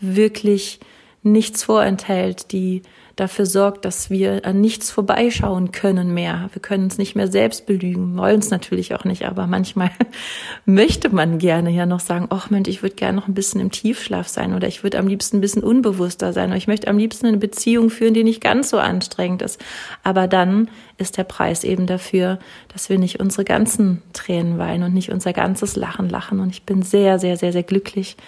wirklich 0.00 0.80
nichts 1.22 1.62
vorenthält, 1.64 2.52
die 2.52 2.82
dafür 3.16 3.46
sorgt, 3.46 3.86
dass 3.86 4.10
wir 4.10 4.44
an 4.44 4.60
nichts 4.60 4.90
vorbeischauen 4.90 5.72
können 5.72 6.12
mehr. 6.12 6.50
Wir 6.52 6.60
können 6.60 6.84
uns 6.84 6.98
nicht 6.98 7.16
mehr 7.16 7.28
selbst 7.28 7.64
belügen, 7.64 8.16
wollen 8.18 8.40
es 8.40 8.50
natürlich 8.50 8.94
auch 8.94 9.04
nicht, 9.04 9.24
aber 9.26 9.46
manchmal 9.46 9.90
möchte 10.66 11.08
man 11.08 11.38
gerne 11.38 11.70
ja 11.70 11.86
noch 11.86 12.00
sagen, 12.00 12.26
ach 12.28 12.50
Mensch, 12.50 12.68
ich 12.68 12.82
würde 12.82 12.94
gerne 12.94 13.16
noch 13.16 13.26
ein 13.26 13.34
bisschen 13.34 13.62
im 13.62 13.70
Tiefschlaf 13.70 14.28
sein 14.28 14.52
oder 14.52 14.68
ich 14.68 14.82
würde 14.82 14.98
am 14.98 15.08
liebsten 15.08 15.38
ein 15.38 15.40
bisschen 15.40 15.64
unbewusster 15.64 16.34
sein 16.34 16.50
oder 16.50 16.58
ich 16.58 16.68
möchte 16.68 16.88
am 16.88 16.98
liebsten 16.98 17.26
eine 17.26 17.38
Beziehung 17.38 17.88
führen, 17.88 18.12
die 18.12 18.22
nicht 18.22 18.42
ganz 18.42 18.68
so 18.68 18.78
anstrengend 18.78 19.40
ist. 19.40 19.64
Aber 20.02 20.28
dann 20.28 20.68
ist 20.98 21.16
der 21.16 21.24
Preis 21.24 21.64
eben 21.64 21.86
dafür, 21.86 22.38
dass 22.68 22.90
wir 22.90 22.98
nicht 22.98 23.18
unsere 23.18 23.44
ganzen 23.44 24.02
Tränen 24.12 24.58
weinen 24.58 24.84
und 24.84 24.94
nicht 24.94 25.10
unser 25.10 25.32
ganzes 25.32 25.74
Lachen 25.74 26.10
lachen. 26.10 26.38
Und 26.38 26.50
ich 26.50 26.64
bin 26.64 26.82
sehr, 26.82 27.18
sehr, 27.18 27.38
sehr, 27.38 27.52
sehr 27.52 27.62
glücklich, 27.62 28.18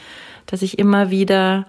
dass 0.47 0.63
ich 0.63 0.79
immer 0.79 1.11
wieder 1.11 1.67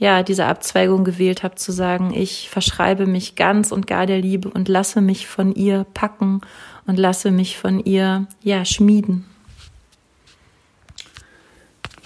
ja, 0.00 0.22
diese 0.22 0.46
Abzweigung 0.46 1.04
gewählt 1.04 1.42
habe, 1.42 1.56
zu 1.56 1.72
sagen, 1.72 2.14
ich 2.14 2.48
verschreibe 2.48 3.06
mich 3.06 3.36
ganz 3.36 3.70
und 3.70 3.86
gar 3.86 4.06
der 4.06 4.18
Liebe 4.18 4.48
und 4.48 4.66
lasse 4.66 5.02
mich 5.02 5.26
von 5.26 5.54
ihr 5.54 5.84
packen 5.92 6.40
und 6.86 6.98
lasse 6.98 7.30
mich 7.30 7.58
von 7.58 7.78
ihr, 7.78 8.26
ja, 8.42 8.64
schmieden. 8.64 9.26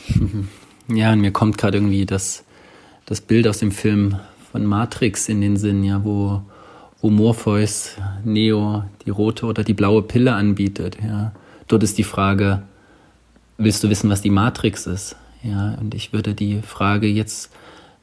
Ja, 0.87 1.15
und 1.15 1.23
mir 1.23 1.31
kommt 1.31 1.57
gerade 1.57 1.79
irgendwie 1.79 2.05
das, 2.05 2.45
das 3.07 3.23
Bild 3.23 3.49
aus 3.49 3.57
dem 3.57 3.73
Film 3.73 4.17
von 4.53 4.67
Matrix 4.67 5.31
in 5.31 5.41
den 5.41 5.57
Sinn, 5.57 5.83
ja, 5.83 6.05
wo, 6.05 6.43
wo 7.01 7.09
Morpheus 7.09 7.97
Neo 8.23 8.85
die 9.07 9.09
rote 9.09 9.47
oder 9.47 9.65
die 9.65 9.73
blaue 9.73 10.03
Pille 10.03 10.35
anbietet, 10.35 10.99
ja. 11.03 11.33
Dort 11.69 11.85
ist 11.85 11.97
die 11.97 12.05
Frage, 12.05 12.65
willst 13.57 13.83
du 13.83 13.89
wissen, 13.89 14.11
was 14.11 14.21
die 14.21 14.29
Matrix 14.29 14.87
ist? 14.87 15.17
Ja, 15.43 15.75
und 15.81 15.95
ich 15.95 16.13
würde 16.13 16.35
die 16.35 16.61
Frage 16.61 17.07
jetzt 17.07 17.51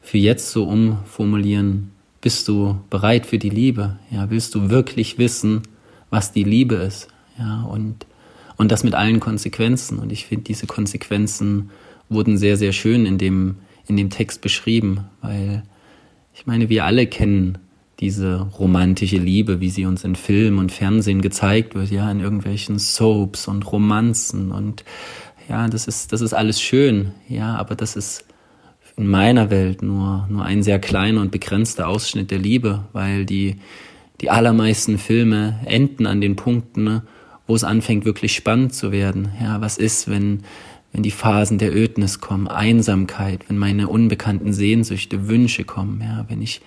für 0.02 0.18
jetzt 0.18 0.52
so 0.52 0.66
umformulieren, 0.66 1.92
bist 2.22 2.48
du 2.48 2.80
bereit 2.90 3.26
für 3.26 3.38
die 3.38 3.50
Liebe? 3.50 3.98
Ja, 4.12 4.30
willst 4.30 4.54
du 4.56 4.70
wirklich 4.70 5.18
wissen, 5.18 5.64
was 6.10 6.32
die 6.32 6.44
Liebe 6.44 6.76
ist? 6.76 7.08
Ja, 7.38 7.64
und, 7.64 8.06
und 8.58 8.72
das 8.72 8.84
mit 8.84 8.94
allen 8.94 9.20
Konsequenzen. 9.20 10.00
Und 10.00 10.12
ich 10.12 10.26
finde, 10.26 10.44
diese 10.44 10.68
Konsequenzen 10.68 11.72
wurden 12.10 12.38
sehr, 12.38 12.58
sehr 12.58 12.74
schön 12.74 13.06
in 13.06 13.18
dem, 13.18 13.56
in 13.88 13.98
dem 13.98 14.10
Text 14.10 14.42
beschrieben, 14.42 15.06
weil 15.22 15.64
ich 16.34 16.46
meine, 16.46 16.70
wir 16.70 16.86
alle 16.86 17.08
kennen 17.08 17.58
diese 18.00 18.42
romantische 18.42 19.18
Liebe, 19.18 19.62
wie 19.62 19.70
sie 19.70 19.86
uns 19.86 20.04
in 20.04 20.16
Film 20.16 20.58
und 20.58 20.72
Fernsehen 20.72 21.22
gezeigt 21.22 21.76
wird, 21.76 21.92
ja, 21.92 22.12
in 22.12 22.20
irgendwelchen 22.20 22.80
Soaps 22.80 23.48
und 23.48 23.72
Romanzen 23.72 24.52
und 24.52 24.84
ja, 25.48 25.68
das 25.68 25.88
ist, 25.88 26.12
das 26.12 26.22
ist 26.22 26.34
alles 26.34 26.62
schön, 26.62 27.12
ja, 27.28 27.56
aber 27.56 27.76
das 27.76 27.96
ist 27.96 28.26
in 28.98 29.08
meiner 29.08 29.50
Welt 29.50 29.82
nur, 29.82 30.28
nur 30.30 30.46
ein 30.46 30.64
sehr 30.64 30.80
kleiner 30.80 31.22
und 31.22 31.32
begrenzter 31.32 31.88
Ausschnitt 31.88 32.32
der 32.32 32.40
Liebe, 32.40 32.86
weil 32.94 33.26
die, 33.26 33.58
die 34.20 34.30
allermeisten 34.30 34.98
Filme 34.98 35.60
enden 35.66 36.06
an 36.06 36.22
den 36.22 36.36
Punkten, 36.36 36.84
ne, 36.84 37.04
wo 37.48 37.56
es 37.56 37.64
anfängt, 37.64 38.06
wirklich 38.06 38.34
spannend 38.34 38.74
zu 38.74 38.92
werden. 38.92 39.30
Ja, 39.42 39.62
was 39.62 39.78
ist, 39.78 40.10
wenn, 40.10 40.44
wenn 40.92 41.04
die 41.04 41.12
Phasen 41.12 41.58
der 41.58 41.76
Ödnis 41.76 42.20
kommen, 42.20 42.48
Einsamkeit, 42.48 43.50
wenn 43.50 43.58
meine 43.58 43.88
unbekannten 43.88 44.54
Sehnsüchte, 44.54 45.28
Wünsche 45.28 45.64
kommen, 45.64 46.02
ja, 46.02 46.26
wenn 46.28 46.42
ich 46.42 46.62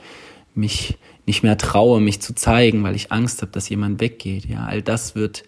mich 0.55 0.99
nicht 1.27 1.43
mehr 1.43 1.59
traue, 1.59 2.01
mich 2.01 2.21
zu 2.21 2.35
zeigen, 2.35 2.83
weil 2.83 2.95
ich 2.95 3.13
Angst 3.13 3.43
habe, 3.43 3.53
dass 3.53 3.69
jemand 3.69 4.01
weggeht. 4.01 4.47
Ja, 4.47 4.67
all 4.67 4.83
das 4.83 5.15
wird 5.15 5.45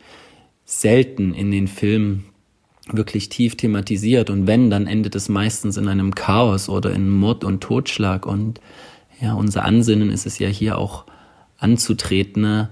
selten 0.65 1.33
in 1.33 1.51
den 1.51 1.69
Filmen 1.69 2.25
wirklich 2.90 3.29
tief 3.29 3.57
thematisiert 3.57 4.31
und 4.31 4.46
wenn, 4.46 4.70
dann 4.70 4.87
endet 4.87 5.14
es 5.14 5.29
meistens 5.29 5.77
in 5.77 5.88
einem 5.88 6.14
Chaos 6.14 6.68
oder 6.68 6.92
in 6.92 7.11
Mord 7.11 7.42
und 7.44 7.61
Totschlag 7.61 8.27
und 8.27 8.61
ja, 9.20 9.35
unser 9.35 9.64
Ansinnen 9.64 10.11
ist 10.11 10.27
es 10.27 10.38
ja 10.38 10.49
hier 10.49 10.79
auch 10.79 11.05
anzutreten, 11.59 12.42
ne, 12.42 12.68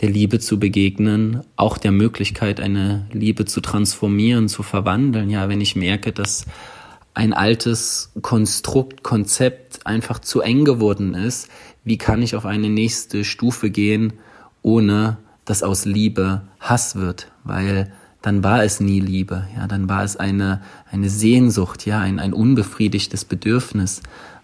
der 0.00 0.10
Liebe 0.10 0.38
zu 0.40 0.58
begegnen, 0.58 1.40
auch 1.56 1.78
der 1.78 1.92
Möglichkeit, 1.92 2.60
eine 2.60 3.06
Liebe 3.12 3.46
zu 3.46 3.60
transformieren, 3.60 4.48
zu 4.48 4.62
verwandeln. 4.62 5.30
Ja, 5.30 5.48
wenn 5.48 5.60
ich 5.60 5.74
merke, 5.74 6.12
dass 6.12 6.44
ein 7.14 7.32
altes 7.32 8.12
Konstrukt, 8.20 9.02
Konzept 9.02 9.86
einfach 9.86 10.18
zu 10.18 10.42
eng 10.42 10.64
geworden 10.64 11.14
ist, 11.14 11.48
wie 11.82 11.96
kann 11.96 12.20
ich 12.20 12.36
auf 12.36 12.44
eine 12.44 12.68
nächste 12.68 13.24
Stufe 13.24 13.70
gehen, 13.70 14.12
ohne 14.60 15.16
dass 15.46 15.62
aus 15.62 15.86
Liebe 15.86 16.42
Hass 16.60 16.96
wird? 16.96 17.32
Weil 17.44 17.92
dann 18.26 18.42
war 18.42 18.64
es 18.64 18.80
nie 18.80 18.98
Liebe, 18.98 19.46
ja, 19.56 19.68
dann 19.68 19.88
war 19.88 20.02
es 20.02 20.16
eine, 20.16 20.60
eine 20.90 21.08
Sehnsucht, 21.08 21.86
ja, 21.86 22.00
ein, 22.00 22.18
ein 22.18 22.32
unbefriedigtes 22.32 23.24
Bedürfnis. 23.24 24.02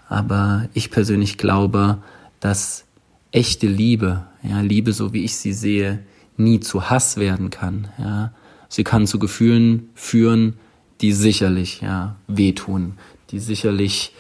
Aber 0.09 0.69
ich 0.73 0.93
persönlich 0.93 1.37
glaube, 1.37 1.99
dass 2.39 2.85
echte 3.33 3.67
Liebe, 3.67 4.25
ja, 4.45 4.61
Liebe, 4.61 4.93
so 4.93 5.13
wie 5.13 5.25
ich 5.25 5.35
sie 5.35 5.53
sehe, 5.53 5.99
nie 6.37 6.61
zu 6.61 6.91
Hass 6.91 7.17
werden 7.17 7.51
kann, 7.51 7.89
ja. 7.99 8.33
Sie 8.69 8.85
kann 8.85 9.09
zu 9.09 9.19
Gefühlen 9.19 9.91
führen, 9.95 10.55
die 11.01 11.13
sicherlich, 11.13 11.81
ja, 11.81 12.15
wehtun, 12.29 12.95
die 13.33 13.41
sicherlich 13.41 14.15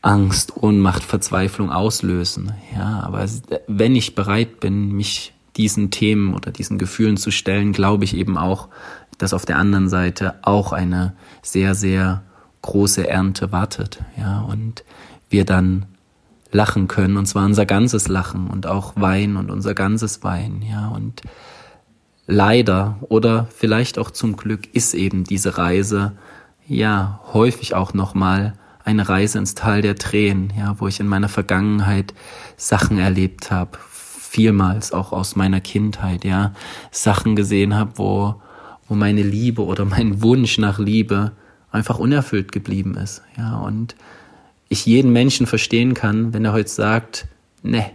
Angst, 0.00 0.56
Ohnmacht, 0.56 1.04
Verzweiflung 1.04 1.70
auslösen, 1.70 2.52
ja. 2.74 3.00
Aber 3.00 3.26
wenn 3.66 3.94
ich 3.94 4.14
bereit 4.14 4.58
bin, 4.58 4.92
mich 4.92 5.34
diesen 5.56 5.90
Themen 5.90 6.34
oder 6.34 6.50
diesen 6.50 6.78
Gefühlen 6.78 7.16
zu 7.16 7.30
stellen, 7.30 7.72
glaube 7.72 8.04
ich 8.04 8.16
eben 8.16 8.36
auch, 8.36 8.68
dass 9.18 9.32
auf 9.32 9.46
der 9.46 9.58
anderen 9.58 9.88
Seite 9.88 10.34
auch 10.42 10.72
eine 10.72 11.14
sehr, 11.42 11.74
sehr 11.74 12.22
große 12.62 13.08
Ernte 13.08 13.52
wartet, 13.52 14.00
ja, 14.18 14.40
und 14.40 14.84
wir 15.30 15.44
dann 15.44 15.86
lachen 16.52 16.88
können, 16.88 17.16
und 17.16 17.26
zwar 17.26 17.44
unser 17.44 17.66
ganzes 17.66 18.08
Lachen 18.08 18.48
und 18.48 18.66
auch 18.66 18.94
Wein 18.96 19.36
und 19.36 19.50
unser 19.50 19.74
ganzes 19.74 20.22
Wein, 20.22 20.62
ja, 20.68 20.88
und 20.88 21.22
leider 22.26 22.96
oder 23.02 23.46
vielleicht 23.54 23.98
auch 23.98 24.10
zum 24.10 24.36
Glück 24.36 24.74
ist 24.74 24.94
eben 24.94 25.24
diese 25.24 25.58
Reise, 25.58 26.12
ja, 26.66 27.20
häufig 27.32 27.74
auch 27.74 27.94
nochmal 27.94 28.54
eine 28.84 29.08
Reise 29.08 29.38
ins 29.38 29.54
Tal 29.54 29.82
der 29.82 29.96
Tränen, 29.96 30.52
ja, 30.56 30.76
wo 30.78 30.88
ich 30.88 31.00
in 31.00 31.08
meiner 31.08 31.28
Vergangenheit 31.28 32.14
Sachen 32.56 32.98
erlebt 32.98 33.50
habe, 33.50 33.78
vielmals 34.26 34.92
auch 34.92 35.12
aus 35.12 35.36
meiner 35.36 35.60
Kindheit, 35.60 36.24
ja, 36.24 36.52
Sachen 36.90 37.36
gesehen 37.36 37.74
habe, 37.74 37.92
wo, 37.96 38.34
wo 38.88 38.94
meine 38.94 39.22
Liebe 39.22 39.64
oder 39.64 39.84
mein 39.84 40.22
Wunsch 40.22 40.58
nach 40.58 40.78
Liebe 40.78 41.32
einfach 41.70 41.98
unerfüllt 41.98 42.52
geblieben 42.52 42.96
ist, 42.96 43.22
ja, 43.36 43.58
und 43.58 43.96
ich 44.68 44.86
jeden 44.86 45.12
Menschen 45.12 45.46
verstehen 45.46 45.94
kann, 45.94 46.34
wenn 46.34 46.44
er 46.44 46.52
heute 46.52 46.68
sagt, 46.68 47.28
ne, 47.62 47.90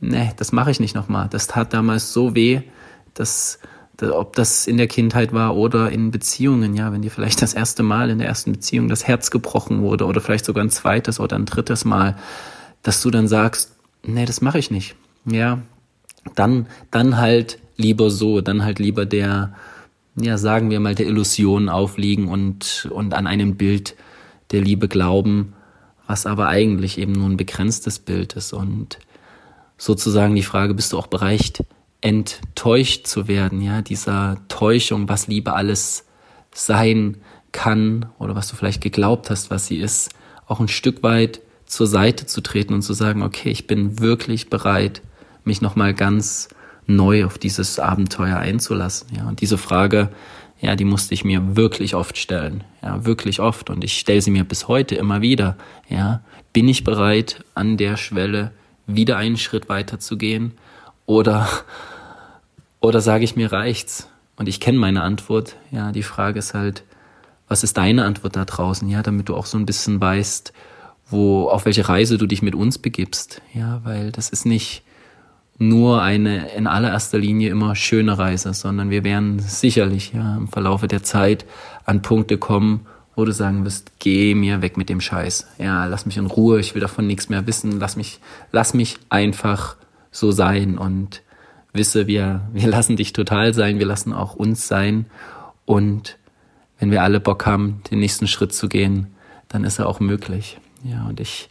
ne, 0.00 0.32
das 0.36 0.52
mache 0.52 0.70
ich 0.70 0.80
nicht 0.80 0.94
nochmal. 0.94 1.28
Das 1.30 1.46
tat 1.46 1.72
damals 1.72 2.12
so 2.12 2.34
weh, 2.34 2.62
dass, 3.14 3.58
ob 4.02 4.34
das 4.34 4.66
in 4.66 4.76
der 4.76 4.88
Kindheit 4.88 5.32
war 5.32 5.56
oder 5.56 5.90
in 5.90 6.10
Beziehungen, 6.10 6.74
ja, 6.74 6.92
wenn 6.92 7.02
dir 7.02 7.10
vielleicht 7.10 7.42
das 7.42 7.54
erste 7.54 7.82
Mal 7.82 8.10
in 8.10 8.18
der 8.18 8.28
ersten 8.28 8.52
Beziehung 8.52 8.88
das 8.88 9.06
Herz 9.06 9.30
gebrochen 9.30 9.82
wurde 9.82 10.06
oder 10.06 10.20
vielleicht 10.20 10.44
sogar 10.44 10.64
ein 10.64 10.70
zweites 10.70 11.20
oder 11.20 11.36
ein 11.36 11.46
drittes 11.46 11.84
Mal, 11.84 12.16
dass 12.82 13.02
du 13.02 13.10
dann 13.10 13.28
sagst, 13.28 13.72
nee, 14.02 14.24
das 14.24 14.40
mache 14.40 14.58
ich 14.58 14.70
nicht. 14.70 14.96
Ja, 15.24 15.60
dann, 16.34 16.66
dann 16.90 17.16
halt 17.16 17.58
lieber 17.76 18.10
so, 18.10 18.40
dann 18.40 18.64
halt 18.64 18.78
lieber 18.78 19.06
der, 19.06 19.54
ja, 20.16 20.38
sagen 20.38 20.70
wir 20.70 20.80
mal, 20.80 20.94
der 20.94 21.06
Illusion 21.06 21.68
aufliegen 21.68 22.28
und, 22.28 22.88
und 22.92 23.14
an 23.14 23.26
einem 23.26 23.56
Bild 23.56 23.96
der 24.50 24.60
Liebe 24.60 24.88
glauben, 24.88 25.54
was 26.06 26.26
aber 26.26 26.48
eigentlich 26.48 26.98
eben 26.98 27.12
nur 27.12 27.28
ein 27.28 27.36
begrenztes 27.36 27.98
Bild 27.98 28.34
ist 28.34 28.52
und 28.52 28.98
sozusagen 29.78 30.34
die 30.34 30.42
Frage, 30.42 30.74
bist 30.74 30.92
du 30.92 30.98
auch 30.98 31.06
bereit, 31.06 31.64
enttäuscht 32.00 33.06
zu 33.06 33.28
werden, 33.28 33.60
ja, 33.62 33.82
dieser 33.82 34.38
Täuschung, 34.48 35.08
was 35.08 35.26
Liebe 35.26 35.52
alles 35.54 36.06
sein 36.52 37.18
kann 37.52 38.06
oder 38.18 38.34
was 38.34 38.48
du 38.48 38.56
vielleicht 38.56 38.80
geglaubt 38.80 39.30
hast, 39.30 39.50
was 39.50 39.66
sie 39.66 39.78
ist, 39.78 40.10
auch 40.46 40.60
ein 40.60 40.68
Stück 40.68 41.02
weit 41.02 41.40
zur 41.66 41.86
Seite 41.86 42.26
zu 42.26 42.40
treten 42.40 42.74
und 42.74 42.82
zu 42.82 42.92
sagen, 42.92 43.22
okay, 43.22 43.50
ich 43.50 43.66
bin 43.66 44.00
wirklich 44.00 44.50
bereit, 44.50 45.02
mich 45.44 45.60
nochmal 45.60 45.94
ganz 45.94 46.48
neu 46.86 47.24
auf 47.24 47.38
dieses 47.38 47.78
Abenteuer 47.78 48.36
einzulassen. 48.36 49.08
Ja, 49.16 49.28
und 49.28 49.40
diese 49.40 49.58
Frage, 49.58 50.10
ja, 50.60 50.76
die 50.76 50.84
musste 50.84 51.14
ich 51.14 51.24
mir 51.24 51.56
wirklich 51.56 51.94
oft 51.94 52.18
stellen, 52.18 52.64
ja, 52.82 53.04
wirklich 53.04 53.40
oft. 53.40 53.70
Und 53.70 53.82
ich 53.84 53.98
stelle 53.98 54.20
sie 54.20 54.30
mir 54.30 54.44
bis 54.44 54.68
heute 54.68 54.94
immer 54.94 55.22
wieder, 55.22 55.56
ja, 55.88 56.22
bin 56.52 56.68
ich 56.68 56.84
bereit, 56.84 57.44
an 57.54 57.76
der 57.76 57.96
Schwelle 57.96 58.52
wieder 58.86 59.16
einen 59.16 59.36
Schritt 59.36 59.68
weiter 59.68 59.98
zu 59.98 60.18
gehen? 60.18 60.52
Oder, 61.06 61.48
oder 62.80 63.00
sage 63.00 63.24
ich 63.24 63.36
mir 63.36 63.52
reicht's? 63.52 64.08
Und 64.36 64.48
ich 64.48 64.60
kenne 64.60 64.78
meine 64.78 65.02
Antwort, 65.02 65.56
ja, 65.70 65.92
die 65.92 66.02
Frage 66.02 66.38
ist 66.38 66.54
halt, 66.54 66.84
was 67.48 67.64
ist 67.64 67.76
deine 67.76 68.04
Antwort 68.04 68.36
da 68.36 68.44
draußen, 68.44 68.88
ja, 68.88 69.02
damit 69.02 69.28
du 69.28 69.36
auch 69.36 69.46
so 69.46 69.58
ein 69.58 69.66
bisschen 69.66 70.00
weißt, 70.00 70.52
wo, 71.08 71.48
auf 71.48 71.64
welche 71.64 71.88
Reise 71.88 72.16
du 72.16 72.26
dich 72.26 72.42
mit 72.42 72.54
uns 72.54 72.78
begibst, 72.78 73.42
ja, 73.52 73.80
weil 73.84 74.12
das 74.12 74.30
ist 74.30 74.46
nicht, 74.46 74.82
nur 75.60 76.00
eine 76.00 76.54
in 76.54 76.66
allererster 76.66 77.18
Linie 77.18 77.50
immer 77.50 77.76
schöne 77.76 78.18
Reise, 78.18 78.54
sondern 78.54 78.88
wir 78.88 79.04
werden 79.04 79.38
sicherlich 79.40 80.12
ja, 80.14 80.38
im 80.38 80.48
Verlaufe 80.48 80.88
der 80.88 81.02
Zeit 81.02 81.44
an 81.84 82.00
Punkte 82.00 82.38
kommen, 82.38 82.86
wo 83.14 83.26
du 83.26 83.32
sagen 83.32 83.62
wirst, 83.66 83.92
geh 83.98 84.34
mir 84.34 84.62
weg 84.62 84.78
mit 84.78 84.88
dem 84.88 85.02
Scheiß. 85.02 85.46
Ja, 85.58 85.84
lass 85.84 86.06
mich 86.06 86.16
in 86.16 86.24
Ruhe, 86.24 86.60
ich 86.60 86.74
will 86.74 86.80
davon 86.80 87.06
nichts 87.06 87.28
mehr 87.28 87.46
wissen, 87.46 87.78
lass 87.78 87.96
mich, 87.96 88.20
lass 88.50 88.72
mich 88.72 88.96
einfach 89.10 89.76
so 90.10 90.30
sein 90.30 90.78
und 90.78 91.20
wisse, 91.74 92.06
wir, 92.06 92.40
wir 92.54 92.66
lassen 92.66 92.96
dich 92.96 93.12
total 93.12 93.52
sein, 93.52 93.78
wir 93.78 93.86
lassen 93.86 94.14
auch 94.14 94.34
uns 94.34 94.66
sein 94.66 95.04
und 95.66 96.16
wenn 96.78 96.90
wir 96.90 97.02
alle 97.02 97.20
Bock 97.20 97.44
haben, 97.44 97.82
den 97.90 97.98
nächsten 97.98 98.26
Schritt 98.26 98.54
zu 98.54 98.66
gehen, 98.66 99.08
dann 99.48 99.64
ist 99.64 99.78
er 99.78 99.88
auch 99.88 100.00
möglich. 100.00 100.58
Ja, 100.82 101.04
und 101.06 101.20
ich 101.20 101.50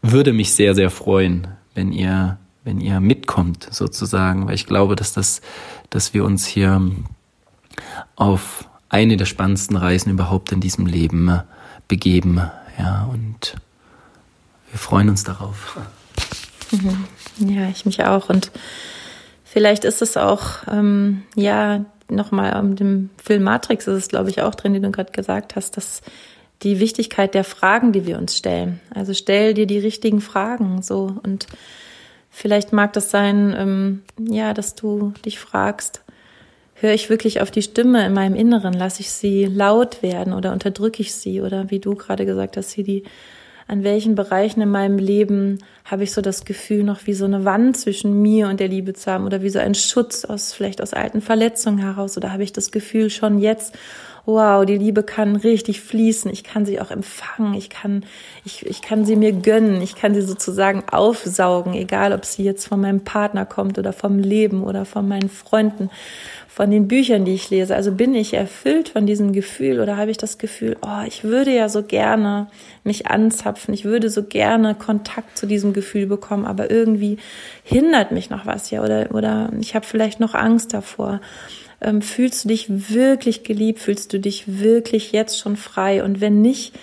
würde 0.00 0.32
mich 0.32 0.54
sehr, 0.54 0.74
sehr 0.74 0.88
freuen, 0.88 1.48
wenn 1.74 1.92
ihr 1.92 2.38
wenn 2.64 2.80
ihr 2.80 3.00
mitkommt 3.00 3.68
sozusagen, 3.70 4.46
weil 4.46 4.54
ich 4.54 4.66
glaube, 4.66 4.96
dass 4.96 5.12
das, 5.12 5.40
dass 5.88 6.14
wir 6.14 6.24
uns 6.24 6.46
hier 6.46 6.80
auf 8.16 8.68
eine 8.88 9.16
der 9.16 9.26
spannendsten 9.26 9.76
Reisen 9.76 10.10
überhaupt 10.10 10.52
in 10.52 10.60
diesem 10.60 10.86
Leben 10.86 11.28
äh, 11.28 11.42
begeben, 11.88 12.40
ja, 12.78 13.08
und 13.10 13.56
wir 14.70 14.78
freuen 14.78 15.08
uns 15.08 15.24
darauf. 15.24 15.78
Mhm. 16.70 17.04
Ja, 17.38 17.68
ich 17.68 17.86
mich 17.86 18.04
auch 18.04 18.28
und 18.28 18.50
vielleicht 19.44 19.84
ist 19.84 20.02
es 20.02 20.16
auch, 20.16 20.66
ähm, 20.70 21.22
ja, 21.34 21.84
nochmal 22.08 22.58
um 22.60 22.76
dem 22.76 23.10
Film 23.22 23.44
Matrix 23.44 23.86
ist 23.86 23.96
es, 23.96 24.08
glaube 24.08 24.30
ich, 24.30 24.42
auch 24.42 24.54
drin, 24.54 24.74
den 24.74 24.82
du 24.82 24.90
gerade 24.90 25.12
gesagt 25.12 25.56
hast, 25.56 25.76
dass 25.76 26.02
die 26.62 26.80
Wichtigkeit 26.80 27.34
der 27.34 27.44
Fragen, 27.44 27.92
die 27.92 28.06
wir 28.06 28.18
uns 28.18 28.36
stellen. 28.36 28.80
Also 28.94 29.14
stell 29.14 29.54
dir 29.54 29.66
die 29.66 29.78
richtigen 29.78 30.20
Fragen 30.20 30.82
so 30.82 31.16
und 31.22 31.46
Vielleicht 32.30 32.72
mag 32.72 32.92
das 32.92 33.10
sein, 33.10 33.54
ähm, 33.56 34.02
ja, 34.18 34.54
dass 34.54 34.74
du 34.74 35.12
dich 35.24 35.38
fragst, 35.38 36.02
höre 36.74 36.94
ich 36.94 37.10
wirklich 37.10 37.40
auf 37.40 37.50
die 37.50 37.62
Stimme 37.62 38.06
in 38.06 38.14
meinem 38.14 38.34
Inneren? 38.34 38.72
Lasse 38.72 39.00
ich 39.00 39.10
sie 39.10 39.44
laut 39.44 40.02
werden 40.02 40.32
oder 40.32 40.52
unterdrücke 40.52 41.02
ich 41.02 41.14
sie? 41.14 41.42
Oder 41.42 41.70
wie 41.70 41.80
du 41.80 41.94
gerade 41.94 42.24
gesagt 42.24 42.56
hast, 42.56 42.70
Sidi, 42.70 43.04
an 43.66 43.84
welchen 43.84 44.14
Bereichen 44.14 44.60
in 44.62 44.70
meinem 44.70 44.98
Leben 44.98 45.58
habe 45.84 46.02
ich 46.02 46.12
so 46.12 46.22
das 46.22 46.44
Gefühl, 46.44 46.82
noch 46.82 47.06
wie 47.06 47.14
so 47.14 47.24
eine 47.24 47.44
Wand 47.44 47.76
zwischen 47.76 48.20
mir 48.20 48.48
und 48.48 48.58
der 48.58 48.66
Liebe 48.68 48.94
zu 48.94 49.10
haben 49.10 49.26
oder 49.26 49.42
wie 49.42 49.50
so 49.50 49.58
ein 49.58 49.74
Schutz 49.74 50.24
aus, 50.24 50.52
vielleicht 50.52 50.82
aus 50.82 50.92
alten 50.92 51.20
Verletzungen 51.20 51.78
heraus? 51.78 52.16
Oder 52.16 52.32
habe 52.32 52.42
ich 52.42 52.52
das 52.52 52.72
Gefühl 52.72 53.10
schon 53.10 53.38
jetzt, 53.38 53.76
wow, 54.26 54.64
die 54.64 54.76
Liebe 54.76 55.02
kann 55.02 55.36
richtig 55.36 55.80
fließen, 55.80 56.30
ich 56.30 56.44
kann 56.44 56.66
sie 56.66 56.80
auch 56.80 56.90
empfangen, 56.90 57.54
ich 57.54 57.70
kann, 57.70 58.04
ich, 58.44 58.66
ich 58.66 58.82
kann 58.82 59.04
sie 59.04 59.16
mir 59.16 59.32
gönnen, 59.32 59.80
ich 59.82 59.94
kann 59.94 60.14
sie 60.14 60.22
sozusagen 60.22 60.84
aufsaugen, 60.90 61.74
egal 61.74 62.12
ob 62.12 62.24
sie 62.24 62.44
jetzt 62.44 62.66
von 62.66 62.80
meinem 62.80 63.04
Partner 63.04 63.46
kommt 63.46 63.78
oder 63.78 63.92
vom 63.92 64.18
Leben 64.18 64.62
oder 64.62 64.84
von 64.84 65.08
meinen 65.08 65.28
Freunden, 65.28 65.90
von 66.48 66.70
den 66.70 66.88
Büchern, 66.88 67.24
die 67.24 67.34
ich 67.34 67.48
lese. 67.48 67.74
Also 67.74 67.92
bin 67.92 68.14
ich 68.14 68.34
erfüllt 68.34 68.90
von 68.90 69.06
diesem 69.06 69.32
Gefühl 69.32 69.80
oder 69.80 69.96
habe 69.96 70.10
ich 70.10 70.18
das 70.18 70.36
Gefühl, 70.36 70.76
oh, 70.82 71.06
ich 71.06 71.24
würde 71.24 71.54
ja 71.54 71.68
so 71.68 71.82
gerne 71.82 72.48
mich 72.84 73.06
anzapfen, 73.06 73.72
ich 73.72 73.84
würde 73.84 74.10
so 74.10 74.24
gerne 74.24 74.74
Kontakt 74.74 75.38
zu 75.38 75.46
diesem 75.46 75.72
Gefühl 75.72 76.06
bekommen, 76.06 76.44
aber 76.44 76.70
irgendwie 76.70 77.18
hindert 77.62 78.10
mich 78.10 78.30
noch 78.30 78.46
was 78.46 78.70
ja 78.70 78.82
oder, 78.82 79.14
oder 79.14 79.50
ich 79.60 79.74
habe 79.74 79.86
vielleicht 79.86 80.20
noch 80.20 80.34
Angst 80.34 80.74
davor 80.74 81.20
ähm, 81.80 82.02
fühlst 82.02 82.44
du 82.44 82.48
dich 82.48 82.90
wirklich 82.90 83.42
geliebt? 83.42 83.80
Fühlst 83.80 84.12
du 84.12 84.20
dich 84.20 84.60
wirklich 84.60 85.12
jetzt 85.12 85.38
schon 85.38 85.56
frei? 85.56 86.04
Und 86.04 86.20
wenn 86.20 86.40
nicht, 86.40 86.74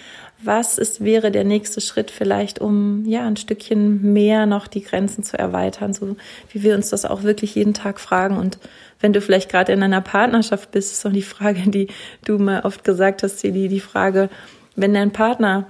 was 0.41 0.77
ist, 0.77 1.03
wäre 1.03 1.31
der 1.31 1.43
nächste 1.43 1.81
Schritt 1.81 2.11
vielleicht, 2.11 2.59
um 2.59 3.05
ja 3.05 3.25
ein 3.25 3.37
Stückchen 3.37 4.13
mehr 4.13 4.45
noch 4.45 4.67
die 4.67 4.83
Grenzen 4.83 5.23
zu 5.23 5.37
erweitern, 5.37 5.93
so 5.93 6.15
wie 6.51 6.63
wir 6.63 6.75
uns 6.75 6.89
das 6.89 7.05
auch 7.05 7.23
wirklich 7.23 7.55
jeden 7.55 7.73
Tag 7.73 7.99
fragen. 7.99 8.37
Und 8.37 8.59
wenn 8.99 9.13
du 9.13 9.21
vielleicht 9.21 9.49
gerade 9.49 9.71
in 9.71 9.81
einer 9.81 10.01
Partnerschaft 10.01 10.71
bist, 10.71 10.91
ist 10.91 11.05
auch 11.05 11.11
die 11.11 11.21
Frage, 11.21 11.69
die 11.69 11.87
du 12.25 12.37
mal 12.37 12.61
oft 12.61 12.83
gesagt 12.83 13.23
hast, 13.23 13.41
die, 13.43 13.67
die 13.67 13.79
Frage, 13.79 14.29
wenn 14.75 14.93
dein 14.93 15.11
Partner 15.11 15.67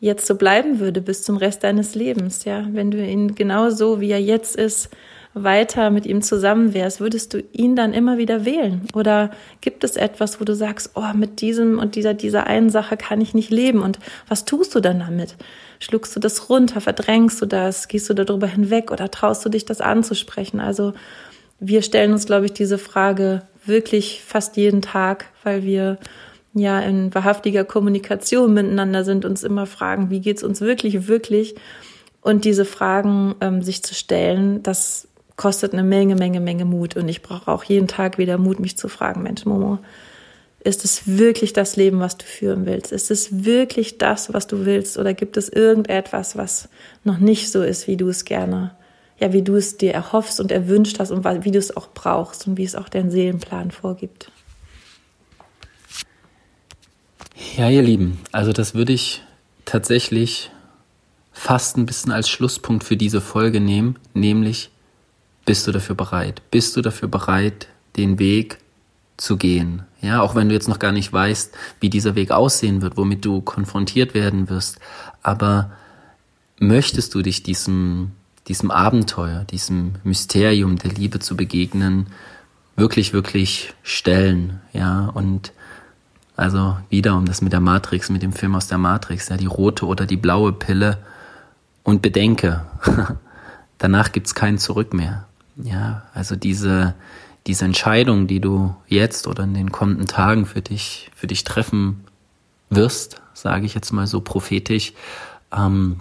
jetzt 0.00 0.26
so 0.26 0.34
bleiben 0.36 0.78
würde 0.78 1.00
bis 1.00 1.22
zum 1.22 1.36
Rest 1.36 1.64
deines 1.64 1.94
Lebens, 1.94 2.44
ja, 2.44 2.66
wenn 2.72 2.90
du 2.90 3.04
ihn 3.04 3.34
genau 3.34 3.70
so, 3.70 4.00
wie 4.00 4.10
er 4.10 4.20
jetzt 4.20 4.56
ist, 4.56 4.90
weiter 5.42 5.90
mit 5.90 6.06
ihm 6.06 6.22
zusammen 6.22 6.72
wärst, 6.72 7.00
würdest 7.00 7.34
du 7.34 7.42
ihn 7.52 7.76
dann 7.76 7.92
immer 7.92 8.16
wieder 8.16 8.44
wählen? 8.46 8.88
Oder 8.94 9.30
gibt 9.60 9.84
es 9.84 9.96
etwas, 9.96 10.40
wo 10.40 10.44
du 10.44 10.54
sagst, 10.54 10.92
oh, 10.94 11.12
mit 11.14 11.42
diesem 11.42 11.78
und 11.78 11.94
dieser, 11.94 12.14
dieser 12.14 12.46
einen 12.46 12.70
Sache 12.70 12.96
kann 12.96 13.20
ich 13.20 13.34
nicht 13.34 13.50
leben? 13.50 13.82
Und 13.82 13.98
was 14.28 14.46
tust 14.46 14.74
du 14.74 14.80
dann 14.80 14.98
damit? 14.98 15.36
Schluckst 15.78 16.16
du 16.16 16.20
das 16.20 16.48
runter? 16.48 16.80
Verdrängst 16.80 17.40
du 17.42 17.46
das? 17.46 17.88
Gehst 17.88 18.08
du 18.08 18.14
darüber 18.14 18.46
hinweg? 18.46 18.90
Oder 18.90 19.10
traust 19.10 19.44
du 19.44 19.50
dich, 19.50 19.66
das 19.66 19.82
anzusprechen? 19.82 20.58
Also, 20.58 20.94
wir 21.60 21.82
stellen 21.82 22.12
uns, 22.12 22.26
glaube 22.26 22.46
ich, 22.46 22.52
diese 22.52 22.78
Frage 22.78 23.42
wirklich 23.64 24.22
fast 24.24 24.56
jeden 24.56 24.80
Tag, 24.80 25.26
weil 25.42 25.64
wir 25.64 25.98
ja 26.54 26.80
in 26.80 27.14
wahrhaftiger 27.14 27.64
Kommunikation 27.64 28.54
miteinander 28.54 29.04
sind, 29.04 29.26
uns 29.26 29.42
immer 29.42 29.66
fragen, 29.66 30.08
wie 30.08 30.20
geht's 30.20 30.42
uns 30.42 30.62
wirklich, 30.62 31.08
wirklich? 31.08 31.56
Und 32.22 32.44
diese 32.44 32.64
Fragen 32.64 33.34
ähm, 33.40 33.62
sich 33.62 33.82
zu 33.82 33.94
stellen, 33.94 34.62
das 34.62 35.05
kostet 35.36 35.72
eine 35.72 35.82
Menge, 35.82 36.16
Menge, 36.16 36.40
Menge 36.40 36.64
Mut. 36.64 36.96
Und 36.96 37.08
ich 37.08 37.22
brauche 37.22 37.50
auch 37.50 37.64
jeden 37.64 37.88
Tag 37.88 38.18
wieder 38.18 38.38
Mut, 38.38 38.58
mich 38.58 38.76
zu 38.76 38.88
fragen, 38.88 39.22
Mensch, 39.22 39.44
Momo, 39.44 39.78
ist 40.66 40.84
es 40.84 41.06
wirklich 41.06 41.52
das 41.52 41.76
Leben, 41.76 42.00
was 42.00 42.16
du 42.16 42.24
führen 42.24 42.66
willst? 42.66 42.90
Ist 42.90 43.10
es 43.10 43.44
wirklich 43.44 43.98
das, 43.98 44.34
was 44.34 44.48
du 44.48 44.66
willst? 44.66 44.98
Oder 44.98 45.14
gibt 45.14 45.36
es 45.36 45.48
irgendetwas, 45.48 46.36
was 46.36 46.68
noch 47.04 47.18
nicht 47.18 47.52
so 47.52 47.62
ist, 47.62 47.86
wie 47.86 47.96
du 47.96 48.08
es 48.08 48.24
gerne, 48.24 48.74
ja, 49.20 49.32
wie 49.32 49.42
du 49.42 49.54
es 49.54 49.76
dir 49.76 49.92
erhoffst 49.92 50.40
und 50.40 50.50
erwünscht 50.50 50.98
hast 50.98 51.12
und 51.12 51.24
wie 51.44 51.52
du 51.52 51.58
es 51.58 51.76
auch 51.76 51.88
brauchst 51.94 52.48
und 52.48 52.58
wie 52.58 52.64
es 52.64 52.74
auch 52.74 52.88
dein 52.88 53.12
Seelenplan 53.12 53.70
vorgibt? 53.70 54.32
Ja, 57.56 57.70
ihr 57.70 57.82
Lieben, 57.82 58.18
also 58.32 58.52
das 58.52 58.74
würde 58.74 58.92
ich 58.92 59.22
tatsächlich 59.66 60.50
fast 61.32 61.76
ein 61.76 61.86
bisschen 61.86 62.10
als 62.10 62.28
Schlusspunkt 62.28 62.82
für 62.82 62.96
diese 62.96 63.20
Folge 63.20 63.60
nehmen, 63.60 63.98
nämlich 64.14 64.70
bist 65.46 65.66
du 65.66 65.72
dafür 65.72 65.94
bereit? 65.94 66.42
Bist 66.50 66.76
du 66.76 66.82
dafür 66.82 67.08
bereit, 67.08 67.68
den 67.96 68.18
Weg 68.18 68.58
zu 69.16 69.38
gehen? 69.38 69.84
Ja, 70.02 70.20
auch 70.20 70.34
wenn 70.34 70.48
du 70.48 70.54
jetzt 70.54 70.68
noch 70.68 70.78
gar 70.78 70.92
nicht 70.92 71.12
weißt, 71.12 71.54
wie 71.80 71.88
dieser 71.88 72.14
Weg 72.14 72.30
aussehen 72.32 72.82
wird, 72.82 72.98
womit 72.98 73.24
du 73.24 73.40
konfrontiert 73.40 74.12
werden 74.12 74.50
wirst. 74.50 74.78
Aber 75.22 75.70
möchtest 76.58 77.14
du 77.14 77.22
dich 77.22 77.42
diesem, 77.42 78.12
diesem 78.48 78.70
Abenteuer, 78.70 79.44
diesem 79.44 79.94
Mysterium 80.04 80.76
der 80.76 80.92
Liebe 80.92 81.20
zu 81.20 81.36
begegnen, 81.36 82.08
wirklich, 82.76 83.12
wirklich 83.12 83.72
stellen? 83.82 84.60
Ja, 84.72 85.06
und 85.06 85.52
also 86.36 86.76
wieder 86.90 87.16
um 87.16 87.24
das 87.24 87.40
mit 87.40 87.52
der 87.52 87.60
Matrix, 87.60 88.10
mit 88.10 88.22
dem 88.22 88.32
Film 88.32 88.54
aus 88.54 88.66
der 88.66 88.78
Matrix, 88.78 89.28
ja, 89.28 89.36
die 89.36 89.46
rote 89.46 89.86
oder 89.86 90.06
die 90.06 90.18
blaue 90.18 90.52
Pille. 90.52 90.98
Und 91.82 92.02
bedenke, 92.02 92.66
danach 93.78 94.10
gibt's 94.10 94.34
kein 94.34 94.58
Zurück 94.58 94.92
mehr. 94.92 95.25
Ja, 95.62 96.02
also 96.14 96.36
diese, 96.36 96.94
diese 97.46 97.64
Entscheidung, 97.64 98.26
die 98.26 98.40
du 98.40 98.74
jetzt 98.88 99.26
oder 99.26 99.44
in 99.44 99.54
den 99.54 99.72
kommenden 99.72 100.06
Tagen 100.06 100.46
für 100.46 100.60
dich, 100.60 101.10
für 101.14 101.26
dich 101.26 101.44
treffen 101.44 102.04
wirst, 102.68 103.20
sage 103.34 103.66
ich 103.66 103.74
jetzt 103.74 103.92
mal 103.92 104.06
so 104.06 104.20
prophetisch, 104.20 104.92
ähm, 105.56 106.00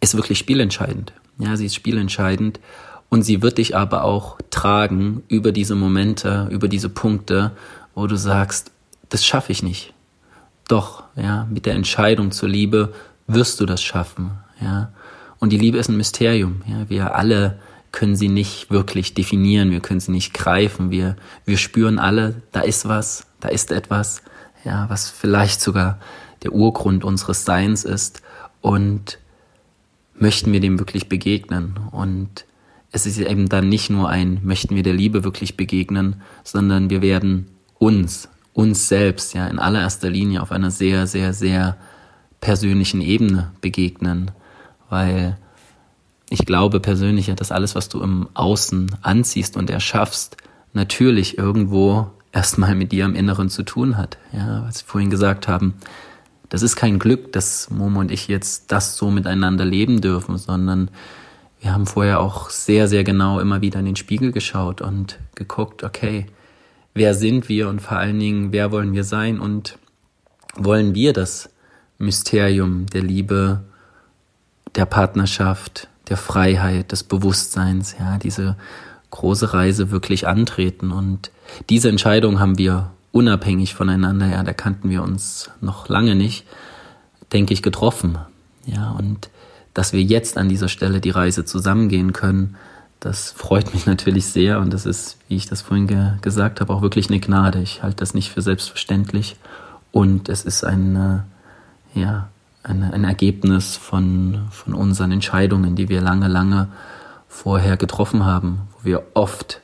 ist 0.00 0.14
wirklich 0.14 0.38
spielentscheidend. 0.38 1.12
Ja, 1.38 1.56
sie 1.56 1.66
ist 1.66 1.74
spielentscheidend 1.74 2.60
und 3.08 3.22
sie 3.22 3.42
wird 3.42 3.58
dich 3.58 3.76
aber 3.76 4.04
auch 4.04 4.38
tragen 4.50 5.22
über 5.28 5.52
diese 5.52 5.74
Momente, 5.74 6.48
über 6.50 6.68
diese 6.68 6.88
Punkte, 6.88 7.52
wo 7.94 8.06
du 8.06 8.16
sagst, 8.16 8.70
das 9.08 9.26
schaffe 9.26 9.52
ich 9.52 9.62
nicht. 9.62 9.92
Doch, 10.68 11.02
ja, 11.16 11.46
mit 11.50 11.66
der 11.66 11.74
Entscheidung 11.74 12.30
zur 12.30 12.48
Liebe 12.48 12.94
wirst 13.26 13.60
du 13.60 13.66
das 13.66 13.82
schaffen, 13.82 14.32
ja. 14.60 14.92
Und 15.38 15.50
die 15.50 15.58
Liebe 15.58 15.78
ist 15.78 15.88
ein 15.88 15.96
Mysterium, 15.96 16.62
ja. 16.66 16.88
Wir 16.88 17.14
alle 17.14 17.58
können 17.92 18.16
sie 18.16 18.28
nicht 18.28 18.70
wirklich 18.70 19.14
definieren, 19.14 19.70
wir 19.70 19.80
können 19.80 20.00
sie 20.00 20.12
nicht 20.12 20.32
greifen, 20.32 20.90
wir, 20.90 21.16
wir 21.44 21.56
spüren 21.56 21.98
alle, 21.98 22.42
da 22.52 22.60
ist 22.60 22.88
was, 22.88 23.26
da 23.40 23.48
ist 23.48 23.72
etwas, 23.72 24.22
ja, 24.64 24.88
was 24.88 25.10
vielleicht 25.10 25.60
sogar 25.60 25.98
der 26.42 26.52
Urgrund 26.52 27.04
unseres 27.04 27.44
Seins 27.44 27.84
ist 27.84 28.22
und 28.60 29.18
möchten 30.14 30.52
wir 30.52 30.60
dem 30.60 30.78
wirklich 30.78 31.08
begegnen. 31.08 31.78
Und 31.90 32.44
es 32.92 33.06
ist 33.06 33.18
eben 33.18 33.48
dann 33.48 33.68
nicht 33.68 33.90
nur 33.90 34.08
ein, 34.08 34.40
möchten 34.42 34.76
wir 34.76 34.82
der 34.82 34.94
Liebe 34.94 35.24
wirklich 35.24 35.56
begegnen, 35.56 36.22
sondern 36.44 36.90
wir 36.90 37.02
werden 37.02 37.48
uns, 37.78 38.28
uns 38.52 38.88
selbst 38.88 39.34
ja 39.34 39.46
in 39.46 39.58
allererster 39.58 40.10
Linie 40.10 40.42
auf 40.42 40.52
einer 40.52 40.70
sehr, 40.70 41.06
sehr, 41.06 41.32
sehr 41.32 41.76
persönlichen 42.40 43.00
Ebene 43.00 43.52
begegnen, 43.60 44.30
weil 44.88 45.38
ich 46.30 46.46
glaube 46.46 46.80
persönlich 46.80 47.26
dass 47.34 47.52
alles, 47.52 47.74
was 47.74 47.90
du 47.90 48.00
im 48.02 48.28
Außen 48.32 48.96
anziehst 49.02 49.56
und 49.56 49.68
erschaffst, 49.68 50.38
natürlich 50.72 51.36
irgendwo 51.36 52.06
erstmal 52.32 52.74
mit 52.74 52.92
dir 52.92 53.04
im 53.04 53.14
Inneren 53.14 53.50
zu 53.50 53.64
tun 53.64 53.98
hat. 53.98 54.16
Ja, 54.32 54.64
was 54.66 54.82
wir 54.82 54.86
vorhin 54.88 55.10
gesagt 55.10 55.48
haben, 55.48 55.74
das 56.48 56.62
ist 56.62 56.76
kein 56.76 56.98
Glück, 56.98 57.32
dass 57.32 57.70
Momo 57.70 58.00
und 58.00 58.10
ich 58.10 58.28
jetzt 58.28 58.72
das 58.72 58.96
so 58.96 59.10
miteinander 59.10 59.64
leben 59.64 60.00
dürfen, 60.00 60.38
sondern 60.38 60.90
wir 61.60 61.74
haben 61.74 61.86
vorher 61.86 62.20
auch 62.20 62.48
sehr, 62.48 62.88
sehr 62.88 63.04
genau 63.04 63.38
immer 63.38 63.60
wieder 63.60 63.80
in 63.80 63.86
den 63.86 63.96
Spiegel 63.96 64.32
geschaut 64.32 64.80
und 64.80 65.18
geguckt, 65.34 65.84
okay, 65.84 66.26
wer 66.94 67.14
sind 67.14 67.48
wir 67.48 67.68
und 67.68 67.80
vor 67.80 67.98
allen 67.98 68.18
Dingen, 68.18 68.52
wer 68.52 68.72
wollen 68.72 68.94
wir 68.94 69.04
sein 69.04 69.40
und 69.40 69.78
wollen 70.54 70.94
wir 70.94 71.12
das 71.12 71.50
Mysterium 71.98 72.86
der 72.86 73.02
Liebe, 73.02 73.60
der 74.74 74.86
Partnerschaft, 74.86 75.89
der 76.10 76.16
Freiheit, 76.16 76.92
des 76.92 77.04
Bewusstseins, 77.04 77.94
ja, 77.98 78.18
diese 78.18 78.56
große 79.10 79.54
Reise 79.54 79.90
wirklich 79.90 80.26
antreten. 80.26 80.92
Und 80.92 81.30
diese 81.68 81.88
Entscheidung 81.88 82.40
haben 82.40 82.58
wir 82.58 82.90
unabhängig 83.12 83.74
voneinander, 83.74 84.26
ja, 84.26 84.42
da 84.42 84.52
kannten 84.52 84.90
wir 84.90 85.02
uns 85.02 85.50
noch 85.60 85.88
lange 85.88 86.14
nicht, 86.14 86.44
denke 87.32 87.54
ich, 87.54 87.62
getroffen. 87.62 88.18
Ja, 88.66 88.90
und 88.90 89.30
dass 89.72 89.92
wir 89.92 90.02
jetzt 90.02 90.36
an 90.36 90.48
dieser 90.48 90.68
Stelle 90.68 91.00
die 91.00 91.10
Reise 91.10 91.44
zusammengehen 91.44 92.12
können, 92.12 92.56
das 92.98 93.30
freut 93.30 93.72
mich 93.72 93.86
natürlich 93.86 94.26
sehr 94.26 94.60
und 94.60 94.72
das 94.72 94.86
ist, 94.86 95.16
wie 95.28 95.36
ich 95.36 95.46
das 95.46 95.62
vorhin 95.62 95.86
ge 95.86 96.12
gesagt 96.22 96.60
habe, 96.60 96.72
auch 96.72 96.82
wirklich 96.82 97.08
eine 97.08 97.20
Gnade. 97.20 97.60
Ich 97.60 97.82
halte 97.82 97.96
das 97.96 98.14
nicht 98.14 98.30
für 98.30 98.42
selbstverständlich 98.42 99.36
und 99.92 100.28
es 100.28 100.44
ist 100.44 100.64
ein, 100.64 101.24
ja, 101.94 102.28
ein, 102.62 102.82
ein 102.82 103.04
Ergebnis 103.04 103.76
von, 103.76 104.48
von 104.50 104.74
unseren 104.74 105.12
Entscheidungen, 105.12 105.76
die 105.76 105.88
wir 105.88 106.00
lange, 106.00 106.28
lange 106.28 106.68
vorher 107.28 107.76
getroffen 107.76 108.24
haben, 108.24 108.68
wo 108.72 108.84
wir 108.84 109.02
oft 109.14 109.60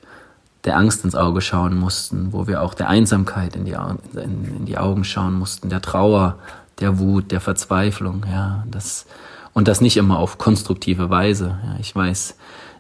der 0.65 0.77
Angst 0.77 1.05
ins 1.05 1.15
Auge 1.15 1.41
schauen 1.41 1.79
mussten, 1.79 2.33
wo 2.33 2.47
wir 2.47 2.63
auch 2.63 2.75
der 2.75 2.89
Einsamkeit 2.89 3.55
in 3.55 3.65
die, 3.65 3.77
in, 4.15 4.57
in 4.57 4.67
die 4.67 4.79
Augen 4.79 5.05
schauen 5.05 5.35
mussten, 5.35 5.69
der 5.69 5.81
Trauer, 5.81 6.39
der 6.81 6.99
Wut, 6.99 7.31
der 7.31 7.41
Verzweiflung, 7.41 8.25
ja, 8.31 8.65
das, 8.71 9.07
und 9.53 9.69
das 9.69 9.81
nicht 9.81 9.97
immer 9.97 10.19
auf 10.19 10.39
konstruktive 10.39 11.09
Weise. 11.09 11.59
Ja, 11.65 11.77
ich 11.81 11.95
weiß, 11.95 12.37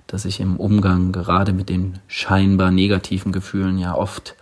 dass 0.07 0.24
ich 0.24 0.40
im 0.40 0.57
Umgang 0.57 1.12
gerade 1.12 1.52
mit 1.52 1.68
den 1.68 1.98
scheinbar 2.07 2.70
negativen 2.70 3.33
Gefühlen 3.33 3.79
ja 3.79 3.94
oft 3.94 4.37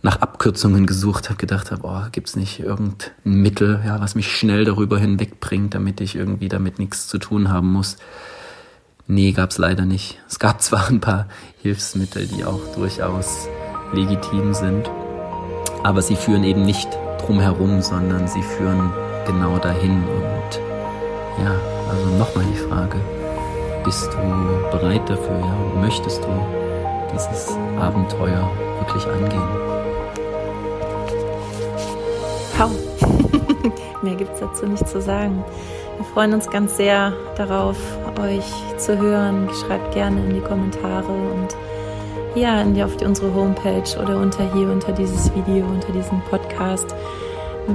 nach 0.00 0.20
Abkürzungen 0.20 0.86
gesucht 0.86 1.28
habe, 1.28 1.36
gedacht 1.36 1.70
habe, 1.70 1.82
oh, 1.84 2.08
gibt's 2.10 2.34
nicht 2.34 2.60
irgendein 2.60 3.10
Mittel, 3.24 3.80
ja, 3.84 4.00
was 4.00 4.14
mich 4.14 4.34
schnell 4.34 4.64
darüber 4.64 4.98
hinwegbringt, 4.98 5.74
damit 5.74 6.00
ich 6.00 6.16
irgendwie 6.16 6.48
damit 6.48 6.78
nichts 6.78 7.06
zu 7.08 7.18
tun 7.18 7.50
haben 7.50 7.72
muss. 7.72 7.96
Nee, 9.06 9.32
gab's 9.32 9.58
leider 9.58 9.84
nicht. 9.84 10.18
Es 10.28 10.38
gab 10.38 10.62
zwar 10.62 10.88
ein 10.88 11.00
paar 11.00 11.28
Hilfsmittel, 11.60 12.26
die 12.26 12.44
auch 12.44 12.60
durchaus 12.74 13.48
legitim 13.92 14.54
sind, 14.54 14.90
aber 15.82 16.02
sie 16.02 16.16
führen 16.16 16.44
eben 16.44 16.62
nicht 16.62 16.88
drumherum, 17.20 17.82
sondern 17.82 18.26
sie 18.26 18.42
führen 18.42 18.90
genau 19.26 19.58
dahin. 19.58 20.02
Und 20.02 20.60
ja, 21.44 21.54
also 21.90 22.06
nochmal 22.16 22.44
die 22.52 22.58
Frage, 22.58 22.96
bist 23.84 24.12
du 24.12 24.70
bereit 24.70 25.08
dafür, 25.08 25.38
ja, 25.38 25.80
möchtest 25.80 26.22
du 26.22 26.28
dieses 27.12 27.48
Abenteuer 27.78 28.50
wirklich 28.78 29.06
angehen? 29.06 29.81
Wow. 32.62 32.70
Mehr 34.02 34.14
gibt's 34.14 34.38
dazu 34.38 34.66
nicht 34.66 34.88
zu 34.88 35.00
sagen. 35.00 35.44
Wir 35.96 36.04
freuen 36.04 36.32
uns 36.32 36.48
ganz 36.48 36.76
sehr 36.76 37.12
darauf, 37.36 37.76
euch 38.20 38.44
zu 38.78 38.96
hören. 38.98 39.48
Schreibt 39.66 39.94
gerne 39.94 40.24
in 40.24 40.34
die 40.34 40.40
Kommentare 40.40 41.10
und 41.10 41.48
ja, 42.36 42.62
in 42.62 42.74
die, 42.74 42.84
auf 42.84 42.96
die, 42.96 43.04
unsere 43.04 43.34
Homepage 43.34 43.98
oder 44.00 44.16
unter 44.16 44.52
hier, 44.54 44.70
unter 44.70 44.92
dieses 44.92 45.34
Video, 45.34 45.66
unter 45.66 45.92
diesem 45.92 46.20
Podcast, 46.30 46.94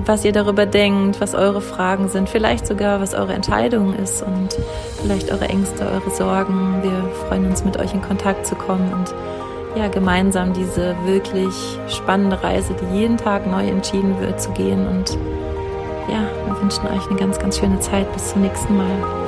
was 0.05 0.23
ihr 0.23 0.31
darüber 0.31 0.65
denkt, 0.65 1.19
was 1.19 1.35
eure 1.35 1.61
Fragen 1.61 2.07
sind, 2.07 2.29
vielleicht 2.29 2.65
sogar, 2.65 3.01
was 3.01 3.13
eure 3.13 3.33
Entscheidung 3.33 3.93
ist 3.93 4.23
und 4.23 4.57
vielleicht 5.01 5.31
eure 5.31 5.49
Ängste, 5.49 5.85
eure 5.85 6.11
Sorgen. 6.11 6.81
Wir 6.81 7.27
freuen 7.27 7.45
uns, 7.45 7.65
mit 7.65 7.77
euch 7.77 7.93
in 7.93 8.01
Kontakt 8.01 8.45
zu 8.45 8.55
kommen 8.55 8.91
und 8.93 9.13
ja, 9.77 9.87
gemeinsam 9.87 10.53
diese 10.53 10.95
wirklich 11.05 11.53
spannende 11.87 12.41
Reise, 12.41 12.73
die 12.73 12.97
jeden 12.99 13.17
Tag 13.17 13.45
neu 13.45 13.67
entschieden 13.67 14.19
wird, 14.19 14.41
zu 14.41 14.51
gehen 14.51 14.87
und 14.87 15.17
ja, 16.09 16.23
wir 16.45 16.61
wünschen 16.61 16.87
euch 16.87 17.05
eine 17.09 17.19
ganz, 17.19 17.37
ganz 17.37 17.59
schöne 17.59 17.79
Zeit. 17.79 18.11
Bis 18.13 18.31
zum 18.31 18.41
nächsten 18.41 18.77
Mal. 18.77 19.26